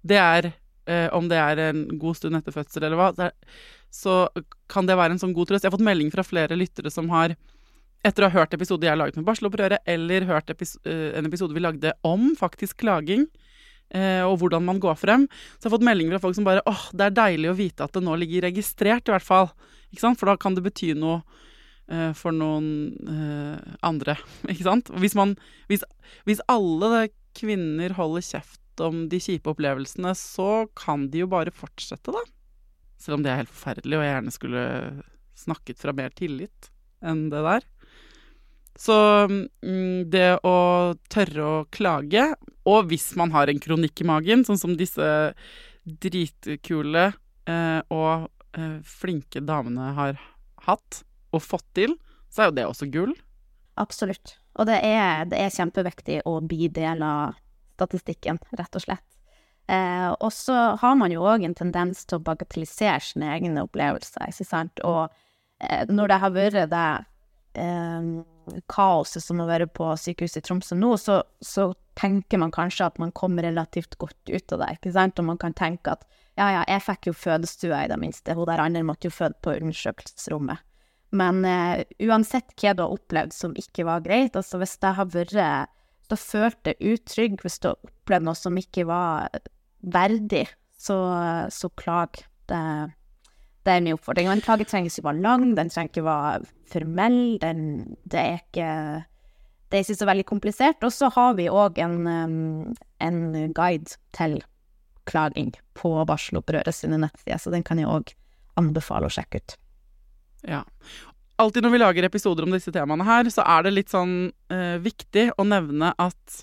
det 0.02 0.21
er 0.21 0.54
Om 0.88 1.26
det 1.28 1.36
er 1.36 1.60
en 1.60 1.80
god 2.00 2.15
stund 2.15 2.38
etter 2.38 2.54
fødsel 2.56 2.86
eller 2.88 2.95
hva, 2.95 3.32
så 3.91 4.30
kan 4.71 4.88
det 4.88 4.95
være 4.95 5.17
en 5.17 5.19
sånn 5.19 5.34
god 5.36 5.50
trøst. 5.50 5.65
Jeg 5.65 5.67
har 5.67 5.76
fått 5.76 5.84
melding 5.84 6.13
fra 6.13 6.23
flere 6.23 6.56
lyttere 6.56 6.88
som 6.88 7.10
har 7.12 7.34
etter 8.08 8.26
å 8.26 8.30
ha 8.30 8.41
hørt 8.41 8.56
episoder 8.56 8.88
jeg 8.88 8.96
har 8.96 9.00
laget 9.02 9.20
med 9.20 9.28
barselopprøret, 9.28 9.84
eller 9.89 10.28
hørt 10.30 10.52
epis 10.54 10.76
eh, 10.88 11.12
en 11.17 11.28
episode 11.30 11.56
vi 11.56 11.63
lagde 11.63 11.93
om 12.08 12.30
faktisk 12.39 12.80
klaging, 12.84 13.26
eh, 13.96 14.24
og 14.26 14.38
hvordan 14.41 14.65
man 14.67 14.82
går 14.84 14.98
frem, 15.00 15.26
så 15.28 15.65
jeg 15.65 15.70
har 15.70 15.76
fått 15.78 15.88
meldinger 15.88 16.15
fra 16.15 16.24
folk 16.28 16.38
som 16.38 16.48
bare 16.48 16.63
åh, 16.70 16.86
det 16.98 17.10
er 17.10 17.17
deilig 17.17 17.52
å 17.52 17.58
vite 17.58 17.88
at 17.88 17.98
det 17.98 18.04
nå 18.06 18.15
ligger 18.20 18.48
registrert, 18.48 19.08
i 19.08 19.15
hvert 19.15 19.28
fall. 19.28 19.52
Ikke 19.91 20.04
sant? 20.04 20.20
For 20.20 20.32
da 20.32 20.38
kan 20.39 20.58
det 20.58 20.65
bety 20.65 20.93
noe 20.98 21.22
eh, 21.91 22.13
for 22.17 22.36
noen 22.36 22.96
andre, 23.86 24.17
ikke 24.52 24.67
sant? 24.67 24.93
Hvis 24.98 25.17
man 25.17 25.36
hvis, 25.72 25.86
hvis 26.30 26.43
alle 26.52 27.10
kvinner 27.38 27.93
holder 27.98 28.26
kjeft 28.26 28.63
om 28.84 29.06
de 29.12 29.20
kjipe 29.22 29.50
opplevelsene, 29.52 30.13
så 30.17 30.65
kan 30.78 31.08
de 31.13 31.24
jo 31.24 31.30
bare 31.32 31.54
fortsette, 31.54 32.13
da. 32.13 32.24
Selv 33.02 33.20
om 33.20 33.26
det 33.26 33.32
er 33.32 33.43
helt 33.43 33.54
forferdelig, 33.54 33.98
og 33.98 34.06
jeg 34.06 34.13
gjerne 34.13 34.34
skulle 34.34 34.65
snakket 35.38 35.82
fra 35.82 35.93
mer 35.98 36.13
tillit 36.17 36.72
enn 37.06 37.28
det 37.30 37.43
der. 37.46 37.65
Så 38.78 38.96
mm, 39.28 40.10
det 40.13 40.38
å 40.46 40.58
tørre 41.10 41.46
å 41.46 41.66
klage, 41.74 42.30
og 42.68 42.92
hvis 42.92 43.10
man 43.18 43.34
har 43.34 43.50
en 43.50 43.62
kronikk 43.62 44.04
i 44.04 44.08
magen, 44.08 44.46
sånn 44.46 44.60
som 44.62 44.76
disse 44.78 45.08
dritkule 45.88 47.08
eh, 47.50 47.80
og 47.94 48.28
eh, 48.58 48.78
flinke 48.86 49.42
damene 49.42 49.94
har 49.98 50.20
hatt 50.68 51.02
og 51.34 51.44
fått 51.44 51.68
til, 51.78 51.98
så 52.30 52.44
er 52.44 52.52
jo 52.52 52.58
det 52.60 52.68
også 52.68 52.90
gull. 52.94 53.16
Absolutt. 53.82 54.38
Og 54.58 54.70
det 54.70 54.78
er, 54.86 55.26
det 55.30 55.40
er 55.42 55.54
kjempeviktig 55.54 56.22
å 56.30 56.40
bli 56.46 56.70
del 56.74 57.04
av 57.06 57.38
statistikken, 57.78 58.40
rett 58.58 58.78
og 58.78 58.84
slett. 58.84 59.06
Eh, 59.68 60.10
og 60.24 60.32
så 60.34 60.56
har 60.80 60.96
man 60.98 61.12
jo 61.12 61.26
òg 61.28 61.44
en 61.44 61.58
tendens 61.58 62.06
til 62.08 62.20
å 62.20 62.26
bagatellisere 62.26 63.04
sine 63.04 63.34
egne 63.36 63.66
opplevelser, 63.68 64.30
ikke 64.32 64.48
sant. 64.48 64.82
Og 64.88 65.10
eh, 65.60 65.84
når 65.90 66.13
det 66.13 66.20
har 66.24 66.36
vært 66.36 66.72
det 66.72 66.88
eh, 67.58 68.62
kaoset 68.72 69.24
som 69.24 69.41
å 69.43 69.50
være 69.50 69.67
på 69.67 69.89
sykehuset 70.00 70.41
i 70.41 70.48
Tromsø 70.48 70.78
nå, 70.80 70.93
så, 71.02 71.22
så, 71.43 71.72
tenker 71.98 72.38
man 72.38 72.52
kanskje 72.54 72.86
at 72.86 73.00
man 73.02 73.10
kommer 73.17 73.41
relativt 73.41 73.96
godt 73.98 74.30
ut 74.30 74.54
av 74.54 74.60
det, 74.62 74.67
ikke 74.76 74.91
sant. 74.93 75.17
Og 75.17 75.26
man 75.26 75.39
kan 75.41 75.56
tenke 75.58 75.96
at 75.96 76.04
ja, 76.38 76.52
ja, 76.54 76.60
jeg 76.70 76.84
fikk 76.86 77.08
jo 77.10 77.13
fødestua 77.17 77.80
i 77.82 77.89
det 77.89 77.98
minste, 77.98 78.36
hun 78.38 78.46
der 78.46 78.62
andre 78.62 78.84
måtte 78.86 79.10
jo 79.10 79.15
føde 79.15 79.34
på 79.41 79.56
undersøkelsesrommet. 79.56 80.62
Men 81.17 81.41
eh, 81.48 81.88
uansett 82.06 82.54
hva 82.62 82.76
du 82.78 82.84
har 82.84 82.93
opplevd 82.93 83.34
som 83.34 83.58
ikke 83.58 83.88
var 83.88 84.06
greit, 84.06 84.38
altså 84.38 84.62
hvis 84.62 84.78
det 84.84 84.93
har 85.00 85.10
vært 85.10 85.74
da 86.08 86.15
følte 86.15 86.74
jeg 86.74 86.93
utrygg, 86.93 87.41
hvis 87.43 87.60
du 87.63 87.72
har 87.72 87.89
opplevd 87.89 88.28
noe 88.28 88.38
som 88.38 88.60
ikke 88.60 88.86
var 88.88 89.41
verdig, 89.84 90.46
så, 90.80 90.98
så 91.52 91.70
klag. 91.80 92.22
Det, 92.48 92.62
det 93.67 93.75
er 93.75 93.84
min 93.84 93.97
oppfordring. 93.97 94.30
Og 94.30 94.38
en 94.38 94.43
klage 94.45 94.67
trenger 94.69 94.91
ikke 94.91 95.08
være 95.10 95.23
lang, 95.25 95.45
den 95.58 95.71
trenger 95.73 95.91
ikke 95.91 96.08
være 96.08 96.49
formell. 96.71 97.21
Den, 97.43 97.62
det 98.08 98.23
er 98.23 98.41
ikke 98.41 98.69
det 99.67 99.75
er 99.75 99.84
ikke 99.84 99.99
så 99.99 100.08
veldig 100.08 100.27
komplisert. 100.27 100.88
Og 100.88 100.95
så 100.95 101.12
har 101.12 101.36
vi 101.39 101.49
òg 101.51 101.82
en, 101.84 102.08
en, 103.03 103.19
guide 103.56 103.99
til 104.15 104.39
klaging 105.08 105.53
på 105.75 105.91
Barselopprøret 106.08 106.75
sine 106.75 106.99
nettsider, 106.99 107.39
så 107.39 107.51
den 107.51 107.63
kan 107.67 107.80
jeg 107.80 107.91
òg 107.91 108.15
anbefale 108.60 109.08
å 109.08 109.13
sjekke 109.13 109.43
ut. 109.43 109.60
Ja 110.47 110.63
alltid 111.38 111.65
når 111.65 111.73
vi 111.73 111.82
lager 111.82 112.08
episoder 112.08 112.45
om 112.45 112.53
disse 112.53 112.73
temaene 112.73 113.06
her, 113.08 113.30
så 113.34 113.45
er 113.45 113.65
det 113.65 113.75
litt 113.75 113.93
sånn 113.93 114.30
uh, 114.53 114.77
viktig 114.82 115.30
å 115.38 115.45
nevne 115.47 115.93
at 116.01 116.39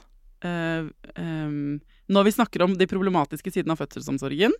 uh, 0.47 0.87
um, 1.19 1.81
når 2.13 2.27
vi 2.27 2.33
snakker 2.37 2.65
om 2.65 2.75
de 2.77 2.89
problematiske 2.89 3.53
sidene 3.53 3.75
av 3.75 3.81
fødselsomsorgen, 3.81 4.53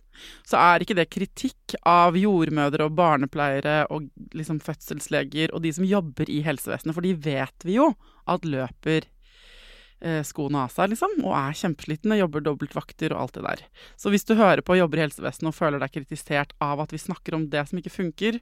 så 0.47 0.57
er 0.57 0.81
ikke 0.81 0.97
det 0.97 1.09
kritikk 1.13 1.75
av 1.85 2.17
jordmødre 2.17 2.87
og 2.87 2.95
barnepleiere 2.97 3.83
og 3.93 4.07
liksom 4.37 4.61
fødselsleger 4.65 5.53
og 5.53 5.61
de 5.65 5.73
som 5.75 5.85
jobber 5.85 6.31
i 6.31 6.41
helsevesenet, 6.45 6.95
for 6.95 7.05
de 7.05 7.13
vet 7.13 7.67
vi 7.67 7.77
jo 7.77 7.91
at 8.31 8.47
løper 8.49 9.05
uh, 9.05 10.23
skoene 10.25 10.65
av 10.65 10.73
seg, 10.73 10.95
liksom, 10.95 11.19
og 11.21 11.35
er 11.37 11.59
kjempeslitne, 11.61 12.17
jobber 12.23 12.47
dobbeltvakter 12.47 13.13
og 13.13 13.27
alt 13.27 13.37
det 13.37 13.45
der. 13.45 13.65
Så 14.01 14.13
hvis 14.13 14.25
du 14.25 14.33
hører 14.39 14.65
på 14.65 14.73
og 14.73 14.81
jobber 14.81 15.03
i 15.03 15.05
helsevesenet 15.05 15.51
og 15.51 15.57
føler 15.59 15.83
deg 15.83 15.93
kritisert 15.93 16.57
av 16.63 16.81
at 16.81 16.95
vi 16.95 17.01
snakker 17.01 17.37
om 17.37 17.45
det 17.53 17.67
som 17.69 17.81
ikke 17.81 17.93
funker, 17.93 18.41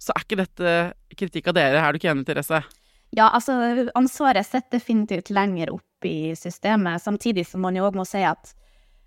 så 0.00 0.16
er 0.16 0.24
ikke 0.24 0.40
dette 0.40 0.76
kritikk 1.12 1.52
av 1.52 1.60
dere. 1.60 1.82
Er 1.82 1.92
du 1.92 2.00
ikke 2.00 2.14
enig, 2.14 2.24
Therese? 2.24 2.62
Ja, 3.12 3.28
altså 3.34 3.58
ansvaret 3.98 4.46
sitter 4.46 4.78
definitivt 4.78 5.32
lenger 5.34 5.74
opp 5.74 5.89
i 6.08 6.32
systemet, 6.38 7.02
samtidig 7.02 7.46
som 7.48 7.64
man 7.64 7.76
jo 7.76 7.86
òg 7.88 7.98
må 7.98 8.06
si 8.08 8.22
at 8.26 8.54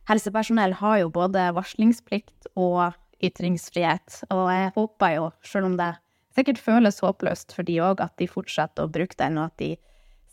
helsepersonell 0.10 0.76
har 0.82 1.00
jo 1.04 1.12
både 1.14 1.50
varslingsplikt 1.56 2.50
og 2.60 2.96
ytringsfrihet, 3.24 4.24
og 4.34 4.48
jeg 4.52 4.72
håper 4.76 5.16
jo, 5.16 5.28
selv 5.48 5.72
om 5.72 5.78
det 5.80 5.94
sikkert 6.36 6.60
føles 6.60 7.00
håpløst 7.04 7.54
for 7.56 7.68
de 7.68 7.80
òg, 7.86 8.04
at 8.04 8.16
de 8.20 8.28
fortsetter 8.28 8.86
å 8.86 8.92
bruke 8.92 9.18
den, 9.20 9.40
og 9.40 9.52
at 9.52 9.62
de 9.62 9.72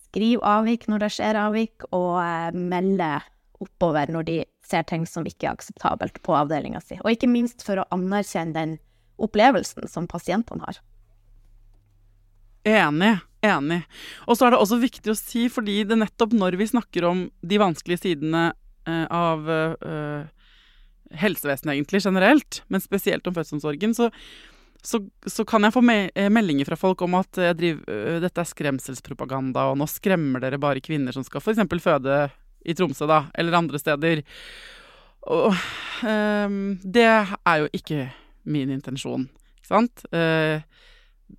skriver 0.08 0.42
avvik 0.56 0.88
når 0.90 1.04
det 1.04 1.12
skjer 1.14 1.38
avvik, 1.38 1.86
og 1.94 2.18
eh, 2.24 2.56
melder 2.56 3.28
oppover 3.60 4.10
når 4.10 4.26
de 4.26 4.38
ser 4.66 4.86
ting 4.88 5.04
som 5.06 5.26
ikke 5.28 5.46
er 5.48 5.58
akseptabelt 5.58 6.20
på 6.24 6.34
avdelinga 6.34 6.80
si. 6.82 6.98
Og 7.04 7.12
ikke 7.14 7.30
minst 7.30 7.64
for 7.66 7.82
å 7.82 7.88
anerkjenne 7.94 8.56
den 8.56 8.78
opplevelsen 9.20 9.88
som 9.90 10.08
pasientene 10.10 10.64
har. 10.64 10.80
Enig. 12.64 13.18
Enig. 13.46 13.80
Og 14.28 14.36
så 14.36 14.46
er 14.46 14.54
det 14.54 14.60
også 14.60 14.80
viktig 14.82 15.12
å 15.12 15.18
si, 15.18 15.46
fordi 15.52 15.80
det 15.88 15.96
nettopp 16.00 16.34
når 16.36 16.58
vi 16.60 16.68
snakker 16.68 17.06
om 17.08 17.24
de 17.40 17.60
vanskelige 17.60 18.02
sidene 18.04 18.50
eh, 18.88 19.06
av 19.08 19.48
eh, 19.50 20.28
helsevesenet 21.20 21.74
egentlig 21.74 22.02
generelt, 22.04 22.60
men 22.68 22.84
spesielt 22.84 23.26
om 23.26 23.36
fødselsomsorgen, 23.36 23.96
så, 23.96 24.10
så, 24.84 25.00
så, 25.24 25.46
kan 25.48 25.64
jeg 25.64 25.74
få 25.74 25.82
me 25.84 25.98
eh, 26.12 26.28
meldinger 26.32 26.68
fra 26.68 26.78
folk 26.80 27.00
om 27.06 27.16
at 27.22 27.40
driver, 27.56 28.20
dette 28.20 28.44
er 28.44 28.52
skremselspropaganda, 28.52 29.70
og 29.72 29.80
nå 29.80 29.88
skremmer 29.88 30.44
dere 30.44 30.60
bare 30.60 30.84
kvinner 30.84 31.16
som 31.16 31.24
skal 31.24 31.40
f.eks. 31.40 31.64
føde 31.80 32.26
i 32.60 32.76
Tromsø, 32.76 33.08
da, 33.08 33.24
eller 33.40 33.56
andre 33.56 33.80
steder. 33.80 34.20
Og 35.32 35.52
um, 36.04 36.60
det 36.84 37.08
er 37.08 37.56
jo 37.60 37.68
ikke 37.76 38.06
min 38.48 38.72
intensjon. 38.72 39.26
Ikke 39.60 39.70
sant? 39.70 40.04
Uh, 40.12 40.60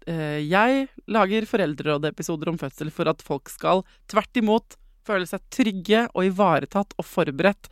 jeg 0.08 0.86
lager 1.12 1.48
foreldrerådepisoder 1.50 2.52
om 2.52 2.60
fødsel 2.62 2.92
for 2.94 3.10
at 3.12 3.24
folk 3.26 3.52
skal 3.52 3.84
tvert 4.12 4.40
imot 4.40 4.78
føle 5.08 5.26
seg 5.26 5.44
trygge 5.54 6.06
og 6.14 6.28
ivaretatt 6.28 6.94
og 7.02 7.08
forberedt 7.08 7.70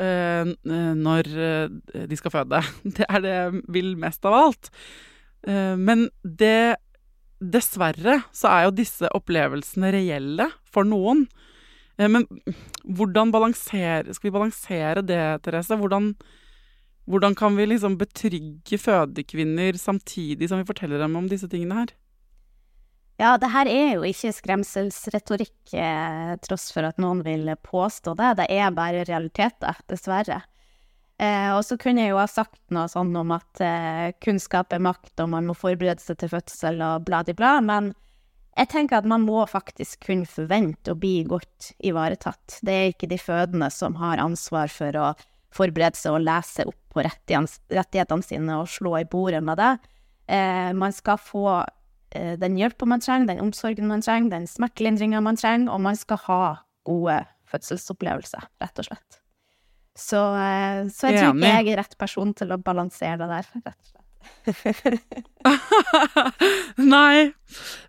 uh, 0.00 0.48
når 0.96 1.28
de 2.08 2.18
skal 2.18 2.32
føde. 2.32 2.62
Det 2.96 3.06
er 3.06 3.22
det 3.24 3.34
jeg 3.34 3.62
vil 3.76 3.92
mest 4.00 4.24
av 4.28 4.38
alt. 4.40 4.72
men 5.78 6.08
det 6.22 6.76
Dessverre 7.36 8.22
så 8.32 8.48
er 8.48 8.62
jo 8.64 8.76
disse 8.78 9.08
opplevelsene 9.12 9.90
reelle 9.92 10.48
for 10.72 10.88
noen. 10.88 11.26
Men 12.00 12.24
hvordan 12.84 13.32
balansere, 13.32 14.14
skal 14.16 14.28
vi 14.28 14.34
balansere 14.34 15.04
det, 15.04 15.20
Therese? 15.44 15.76
Hvordan, 15.76 16.10
hvordan 17.06 17.36
kan 17.38 17.56
vi 17.56 17.68
liksom 17.70 17.98
betrygge 18.00 18.78
fødekvinner 18.82 19.78
samtidig 19.78 20.48
som 20.50 20.58
vi 20.58 20.66
forteller 20.66 20.98
dem 21.02 21.16
om 21.18 21.28
disse 21.30 21.48
tingene 21.50 21.78
her? 21.80 21.94
Ja, 23.16 23.36
det 23.40 23.48
her 23.48 23.68
er 23.70 23.94
jo 23.94 24.04
ikke 24.04 24.32
skremselsretorikk, 24.34 25.72
eh, 25.72 26.34
tross 26.44 26.68
for 26.74 26.84
at 26.84 26.98
noen 27.00 27.22
vil 27.24 27.48
påstå 27.64 28.12
det. 28.18 28.34
Det 28.42 28.46
er 28.52 28.74
bare 28.76 29.06
realiteter, 29.08 29.78
dessverre. 29.88 30.42
Eh, 31.16 31.48
og 31.56 31.62
så 31.64 31.78
kunne 31.80 32.02
jeg 32.02 32.12
jo 32.12 32.18
ha 32.20 32.26
sagt 32.28 32.60
noe 32.74 32.90
sånn 32.92 33.14
om 33.16 33.30
at 33.38 33.62
eh, 33.64 34.10
kunnskap 34.20 34.74
er 34.76 34.82
makt, 34.84 35.14
og 35.24 35.30
man 35.32 35.48
må 35.48 35.56
forberede 35.56 36.02
seg 36.02 36.18
til 36.20 36.34
fødsel 36.34 36.82
og 36.84 37.06
bla, 37.06 37.22
bla, 37.24 37.54
men 37.64 37.94
jeg 38.56 38.68
tenker 38.72 38.98
at 38.98 39.08
man 39.08 39.24
må 39.24 39.46
faktisk 39.48 40.04
kunne 40.10 40.28
forvente 40.28 40.92
å 40.92 40.98
bli 41.00 41.22
godt 41.28 41.72
ivaretatt. 41.84 42.58
Det 42.60 42.74
er 42.74 42.92
ikke 42.92 43.08
de 43.08 43.20
fødende 43.20 43.70
som 43.72 43.96
har 44.00 44.20
ansvar 44.20 44.68
for 44.72 44.96
å 44.96 45.14
forberede 45.56 45.96
seg 45.96 46.18
og 46.18 46.26
lese 46.26 46.68
opp 46.68 46.85
på 46.96 47.04
rettighetene 47.04 48.24
sine 48.24 48.60
og 48.60 48.70
slå 48.72 48.96
i 49.00 49.08
bordet 49.08 49.42
med 49.44 49.60
det. 49.60 49.74
Eh, 50.26 50.72
man 50.74 50.94
skal 50.94 51.20
få 51.22 51.44
eh, 52.10 52.34
den 52.40 52.56
hjelpa 52.58 52.88
man 52.88 53.04
trenger, 53.04 53.34
den 53.34 53.44
omsorgen 53.44 53.90
man 53.90 54.02
trenger, 54.02 54.32
den 54.32 54.48
smertelindringa 54.50 55.22
man 55.24 55.38
trenger, 55.38 55.70
og 55.74 55.84
man 55.84 55.98
skal 55.98 56.20
ha 56.26 56.40
gode 56.86 57.20
fødselsopplevelser, 57.50 58.48
rett 58.62 58.82
og 58.82 58.88
slett. 58.88 59.20
Så, 59.96 60.18
eh, 60.36 60.82
så 60.92 61.12
jeg 61.12 61.22
tror 61.22 61.38
ikke 61.38 61.54
jeg 61.54 61.70
er 61.72 61.80
rett 61.80 61.94
person 62.00 62.34
til 62.36 62.50
å 62.52 62.60
balansere 62.60 63.20
det 63.22 63.30
der, 63.30 63.54
rett 63.54 63.70
og 63.70 63.92
slett. 63.92 64.02
Nei. 66.82 67.30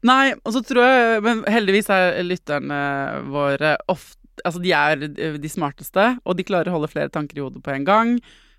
Nei. 0.06 0.26
Og 0.46 0.54
så 0.54 0.62
tror 0.62 0.86
jeg 0.86 1.24
Men 1.26 1.40
heldigvis 1.50 1.90
er 1.90 2.22
lytterne 2.22 2.78
våre 3.26 3.72
ofte 3.90 4.22
Altså, 4.46 4.62
de 4.62 4.70
er 4.70 5.02
de 5.42 5.50
smarteste, 5.50 6.04
og 6.22 6.38
de 6.38 6.46
klarer 6.46 6.70
å 6.70 6.76
holde 6.76 6.92
flere 6.92 7.10
tanker 7.10 7.40
i 7.40 7.42
hodet 7.42 7.64
på 7.66 7.72
en 7.74 7.88
gang. 7.88 8.12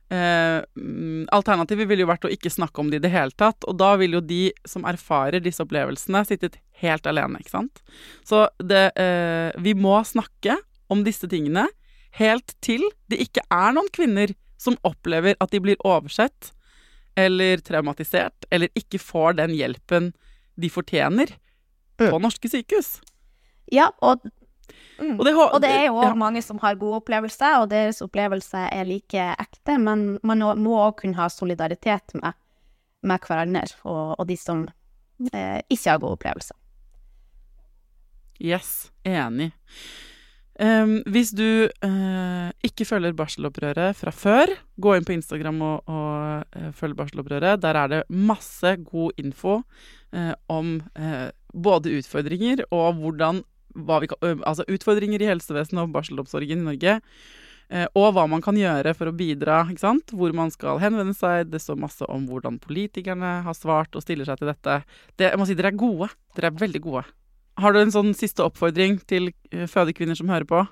Eh, 0.08 0.60
mm, 0.76 1.28
alternativet 1.36 1.88
ville 1.88 2.06
jo 2.06 2.08
vært 2.08 2.24
å 2.24 2.32
ikke 2.32 2.52
snakke 2.52 2.80
om 2.80 2.88
det 2.88 3.02
i 3.02 3.04
det 3.04 3.12
hele 3.12 3.34
tatt, 3.36 3.64
og 3.68 3.76
da 3.80 3.92
vil 4.00 4.16
jo 4.16 4.22
de 4.24 4.48
som 4.68 4.86
erfarer 4.88 5.42
disse 5.44 5.60
opplevelsene, 5.64 6.24
sittet 6.24 6.56
helt 6.80 7.08
alene, 7.10 7.42
ikke 7.42 7.56
sant. 7.56 7.82
Så 8.24 8.46
det 8.62 8.88
eh, 8.96 9.52
Vi 9.60 9.74
må 9.76 9.98
snakke 10.08 10.56
om 10.88 11.04
disse 11.04 11.28
tingene 11.28 11.66
helt 12.16 12.54
til 12.64 12.86
det 13.12 13.20
ikke 13.26 13.44
er 13.52 13.74
noen 13.76 13.90
kvinner 13.92 14.32
som 14.58 14.78
opplever 14.86 15.36
at 15.38 15.52
de 15.52 15.60
blir 15.62 15.78
oversett 15.86 16.54
eller 17.18 17.60
traumatisert, 17.66 18.46
eller 18.50 18.70
ikke 18.78 19.00
får 19.02 19.36
den 19.40 19.54
hjelpen 19.58 20.12
de 20.58 20.70
fortjener 20.70 21.34
på 21.98 22.20
norske 22.22 22.50
sykehus. 22.50 22.98
Ja, 23.74 23.90
og, 24.00 24.22
Og 24.98 25.24
det, 25.24 25.32
og 25.36 25.60
det 25.62 25.70
er 25.70 25.86
jo 25.86 26.00
ja. 26.02 26.10
mange 26.18 26.42
som 26.42 26.58
har 26.62 26.78
gode 26.80 26.98
opplevelser, 27.02 27.60
og 27.62 27.70
deres 27.70 28.02
opplevelse 28.02 28.64
er 28.74 28.88
like 28.88 29.28
ekte, 29.38 29.78
men 29.78 30.18
man 30.26 30.42
må- 30.58 30.78
òg 30.78 30.98
kunne 31.02 31.18
ha 31.20 31.28
solidaritet 31.30 32.16
med, 32.18 32.34
med 33.02 33.20
hverandre 33.26 33.66
og, 33.84 34.18
og 34.18 34.26
de 34.26 34.36
som 34.36 34.66
eh, 35.32 35.60
ikke 35.70 35.90
har 35.90 36.02
gode 36.02 36.18
opplevelser. 36.18 36.56
Yes, 38.38 38.90
enig. 39.06 39.52
Um, 40.58 40.96
hvis 41.06 41.30
du 41.38 41.70
uh, 41.86 42.48
ikke 42.66 42.86
følger 42.86 43.14
barselopprøret 43.14 43.94
fra 43.94 44.10
før, 44.10 44.50
gå 44.74 44.94
inn 44.96 45.06
på 45.06 45.14
Instagram 45.14 45.60
og, 45.62 45.90
og 45.90 46.56
uh, 46.58 46.72
følg 46.74 46.96
barselopprøret. 46.98 47.60
Der 47.62 47.78
er 47.78 47.92
det 47.92 48.00
masse 48.10 48.72
god 48.82 49.14
info 49.22 49.60
uh, 49.62 50.34
om 50.50 50.80
både 51.54 51.94
utfordringer 52.00 52.64
og 52.74 52.98
hvordan 52.98 53.44
vi 53.74 54.08
Altså 54.46 54.64
utfordringer 54.68 55.22
i 55.22 55.28
helsevesenet 55.30 55.82
og 55.82 55.92
barselomsorgen 55.92 56.62
i 56.62 56.68
Norge. 56.70 57.00
eh, 57.70 57.86
og 57.94 58.14
hva 58.14 58.26
man 58.28 58.40
kan 58.40 58.56
gjøre 58.56 58.94
for 58.96 59.10
å 59.10 59.16
bidra, 59.16 59.66
hvor 60.12 60.32
man 60.32 60.50
skal 60.50 60.78
henvende 60.78 61.14
seg. 61.14 61.50
Det 61.50 61.60
står 61.60 61.76
masse 61.76 62.04
om 62.08 62.26
hvordan 62.26 62.58
politikerne 62.58 63.42
har 63.44 63.54
svart 63.54 63.94
og 63.94 64.02
stiller 64.02 64.24
seg 64.24 64.38
til 64.38 64.48
dette. 64.48 64.82
Det, 65.16 65.30
jeg 65.30 65.38
må 65.38 65.46
si 65.46 65.54
Dere 65.54 65.68
er 65.68 65.76
gode. 65.76 66.08
Dere 66.34 66.48
er 66.48 66.58
veldig 66.58 66.80
gode. 66.80 67.04
Har 67.58 67.72
du 67.72 67.80
en 67.80 67.92
sånn 67.92 68.14
siste 68.14 68.44
oppfordring 68.44 69.00
til 69.10 69.32
fødekvinner 69.50 70.14
som 70.14 70.28
hører 70.30 70.46
på? 70.46 70.66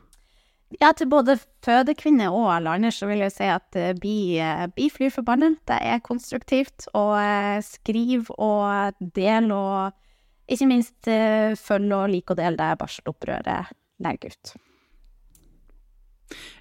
Ja, 0.81 0.93
til 0.93 1.07
både 1.07 1.37
fødekvinner 1.63 2.35
og 2.35 2.49
alle 2.55 2.73
andre 2.75 2.91
så 2.91 3.07
vil 3.07 3.21
jeg 3.23 3.35
si 3.35 3.47
at 3.47 3.77
bli, 4.01 4.39
bli 4.75 4.89
flyr 4.91 5.13
forbannet. 5.15 5.61
Det 5.69 5.79
er 5.79 6.03
konstruktivt. 6.03 6.89
Og 6.95 7.19
skriv 7.63 8.31
og 8.35 8.95
del, 9.15 9.53
og 9.55 9.93
ikke 10.47 10.69
minst 10.71 11.09
eh, 11.11 11.57
følg 11.59 11.93
og 11.97 12.07
lik 12.13 12.31
og 12.31 12.39
del 12.39 12.57
det 12.59 12.71
barselopprøret 12.81 13.75
legger 14.05 14.35
ut. 14.35 14.55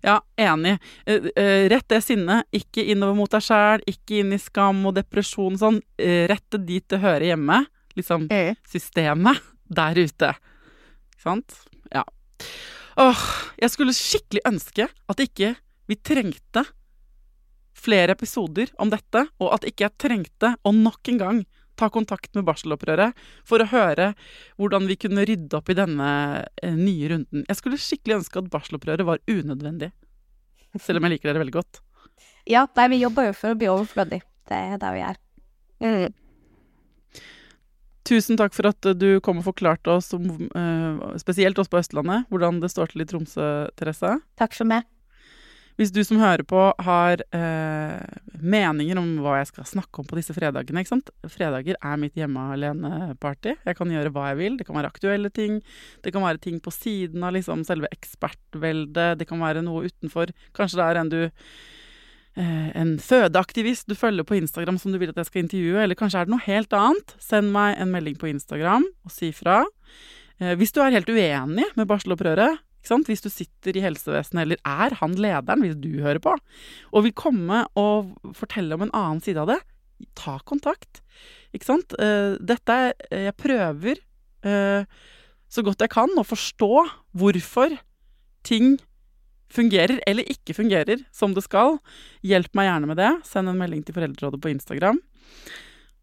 Ja, 0.06 0.19
enig. 0.38 0.76
Eh, 1.06 1.30
eh, 1.36 1.65
rett 1.71 1.88
det 1.89 2.02
sinnet. 2.06 2.50
Ikke 2.56 2.86
innover 2.86 3.17
mot 3.17 3.32
deg 3.32 3.45
sjæl, 3.45 3.84
ikke 3.89 4.21
inn 4.21 4.34
i 4.36 4.41
skam 4.41 4.84
og 4.89 4.98
depresjon 4.98 5.58
sånn. 5.62 5.82
Rett 5.98 6.45
det 6.54 6.63
dit 6.67 6.88
det 6.89 7.02
hører 7.04 7.32
hjemme. 7.32 7.63
Liksom 7.95 8.28
systemet 8.67 9.39
der 9.71 9.98
ute. 9.98 10.34
Ikke 11.13 11.24
sant? 11.24 11.60
Ja. 11.93 12.04
Åh, 13.00 13.21
jeg 13.60 13.71
skulle 13.71 13.95
skikkelig 13.95 14.43
ønske 14.48 14.89
at 14.89 15.21
ikke 15.24 15.54
vi 15.88 15.98
trengte 16.00 16.65
flere 17.86 18.15
episoder 18.15 18.71
om 18.82 18.89
dette, 18.89 19.26
og 19.39 19.54
at 19.56 19.67
ikke 19.67 19.86
jeg 19.86 20.00
trengte 20.02 20.56
å 20.65 20.74
nok 20.76 21.12
en 21.12 21.21
gang 21.21 21.41
ta 21.79 21.89
kontakt 21.93 22.33
med 22.38 22.45
barselopprøret 22.47 23.15
for 23.47 23.61
å 23.61 23.69
høre 23.71 24.11
hvordan 24.59 24.88
vi 24.89 24.97
kunne 24.99 25.25
rydde 25.27 25.59
opp 25.59 25.71
i 25.71 25.77
denne 25.77 26.09
eh, 26.61 26.75
nye 26.75 27.11
runden. 27.11 27.45
Jeg 27.47 27.59
skulle 27.59 27.81
skikkelig 27.81 28.21
ønske 28.21 28.41
at 28.41 28.51
barselopprøret 28.53 29.07
var 29.07 29.23
unødvendig. 29.27 29.91
Selv 30.81 30.99
om 30.99 31.07
jeg 31.07 31.15
liker 31.15 31.31
dere 31.31 31.43
veldig 31.45 31.55
godt. 31.55 31.81
Ja, 32.49 32.65
nei, 32.77 32.89
vi 32.93 33.01
jobber 33.01 33.29
jo 33.29 33.35
for 33.38 33.55
å 33.55 33.59
bli 33.59 33.71
overflødig. 33.71 34.21
Det 34.45 34.61
er 34.75 34.79
det 34.81 34.93
vi 34.93 35.01
gjør. 35.01 35.21
Mm. 35.85 36.13
Tusen 38.05 38.38
takk 38.38 38.53
for 38.53 38.69
at 38.69 38.85
du 38.99 39.07
kom 39.25 39.39
og 39.41 39.47
forklarte 39.47 39.95
oss, 39.95 40.11
om, 40.13 40.27
eh, 40.45 41.17
spesielt 41.17 41.57
oss 41.57 41.71
på 41.71 41.79
Østlandet, 41.81 42.27
hvordan 42.29 42.59
det 42.61 42.69
står 42.69 42.91
til 42.91 43.01
i 43.01 43.07
Tromsø, 43.09 43.47
Therese. 43.75 44.19
Takk 44.38 44.53
for 44.53 44.69
meg. 44.69 44.85
Hvis 45.75 45.91
du 45.91 45.99
som 46.07 46.21
hører 46.21 46.45
på 46.47 46.59
har 46.88 47.19
eh, 47.35 48.19
meninger 48.39 48.99
om 48.99 49.09
hva 49.23 49.41
jeg 49.41 49.49
skal 49.49 49.67
snakke 49.67 49.99
om 49.99 50.07
på 50.07 50.15
disse 50.15 50.31
fredagene 50.35 50.83
ikke 50.83 50.93
sant? 50.93 51.11
Fredager 51.27 51.75
er 51.75 51.99
mitt 51.99 52.15
hjemme 52.15 52.45
alene-party. 52.53 53.57
Jeg 53.67 53.77
kan 53.77 53.91
gjøre 53.91 54.13
hva 54.15 54.29
jeg 54.31 54.39
vil. 54.39 54.55
Det 54.59 54.67
kan 54.69 54.79
være 54.79 54.91
aktuelle 54.93 55.31
ting. 55.35 55.59
Det 56.05 56.13
kan 56.15 56.23
være 56.23 56.39
ting 56.45 56.61
på 56.63 56.71
siden 56.71 57.25
av 57.27 57.35
liksom 57.35 57.65
selve 57.67 57.91
ekspertveldet. 57.91 59.19
Det 59.19 59.27
kan 59.27 59.43
være 59.43 59.65
noe 59.65 59.89
utenfor. 59.89 60.31
Kanskje 60.55 60.79
det 60.79 60.85
er 60.88 61.01
en 61.01 61.11
du 61.11 61.21
eh, 61.25 62.69
en 62.71 62.95
fødeaktivist 63.03 63.91
du 63.91 63.97
følger 63.99 64.27
på 64.27 64.39
Instagram 64.39 64.79
som 64.79 64.95
du 64.95 65.01
vil 65.01 65.11
at 65.11 65.19
jeg 65.19 65.31
skal 65.31 65.43
intervjue, 65.43 65.81
eller 65.83 65.99
kanskje 65.99 66.23
er 66.23 66.29
det 66.29 66.38
noe 66.38 66.47
helt 66.47 66.77
annet. 66.79 67.17
Send 67.19 67.51
meg 67.55 67.75
en 67.83 67.91
melding 67.91 68.15
på 68.21 68.31
Instagram 68.31 68.88
og 69.03 69.11
si 69.11 69.33
fra. 69.35 69.65
Eh, 70.39 70.55
hvis 70.55 70.71
du 70.71 70.79
er 70.83 70.95
helt 70.95 71.11
uenig 71.11 71.67
med 71.75 71.91
barselopprøret? 71.91 72.63
Hvis 72.86 73.24
du 73.26 73.30
sitter 73.34 73.78
i 73.78 73.84
helsevesenet, 73.84 74.43
eller 74.43 74.62
er 74.62 74.95
han 75.02 75.15
lederen, 75.17 75.63
hvis 75.65 75.78
du 75.82 76.02
hører 76.04 76.21
på, 76.24 76.36
og 76.91 77.06
vil 77.06 77.15
komme 77.17 77.63
og 77.80 78.13
fortelle 78.38 78.78
om 78.78 78.86
en 78.86 78.93
annen 78.95 79.24
side 79.26 79.41
av 79.41 79.50
det, 79.54 79.60
ta 80.17 80.38
kontakt. 80.45 81.02
Ikke 81.56 81.69
sant? 81.69 81.95
Eh, 82.00 82.36
Dette 82.43 82.76
er 82.76 82.93
Jeg 83.30 83.38
prøver 83.39 84.02
eh, 84.45 84.84
så 85.48 85.63
godt 85.63 85.80
jeg 85.80 85.93
kan 85.93 86.12
å 86.19 86.26
forstå 86.28 86.71
hvorfor 87.15 87.78
ting 88.45 88.76
fungerer 89.56 90.02
eller 90.10 90.28
ikke 90.28 90.56
fungerer 90.58 91.06
som 91.15 91.34
det 91.36 91.45
skal. 91.45 91.80
Hjelp 92.26 92.52
meg 92.58 92.69
gjerne 92.69 92.91
med 92.91 93.00
det. 93.00 93.12
Send 93.28 93.52
en 93.52 93.60
melding 93.62 93.86
til 93.86 93.95
Foreldrerådet 93.95 94.41
på 94.43 94.52
Instagram. 94.52 95.00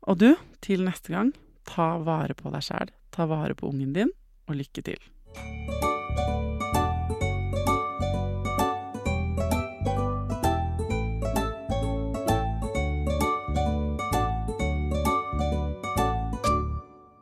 Og 0.08 0.18
du, 0.18 0.30
til 0.64 0.82
neste 0.86 1.14
gang, 1.14 1.34
ta 1.68 1.94
vare 2.02 2.34
på 2.38 2.50
deg 2.54 2.64
sjæl. 2.66 2.92
Ta 3.12 3.28
vare 3.30 3.54
på 3.58 3.68
ungen 3.70 3.94
din, 3.94 4.14
og 4.48 4.58
lykke 4.58 4.88
til. 4.88 5.91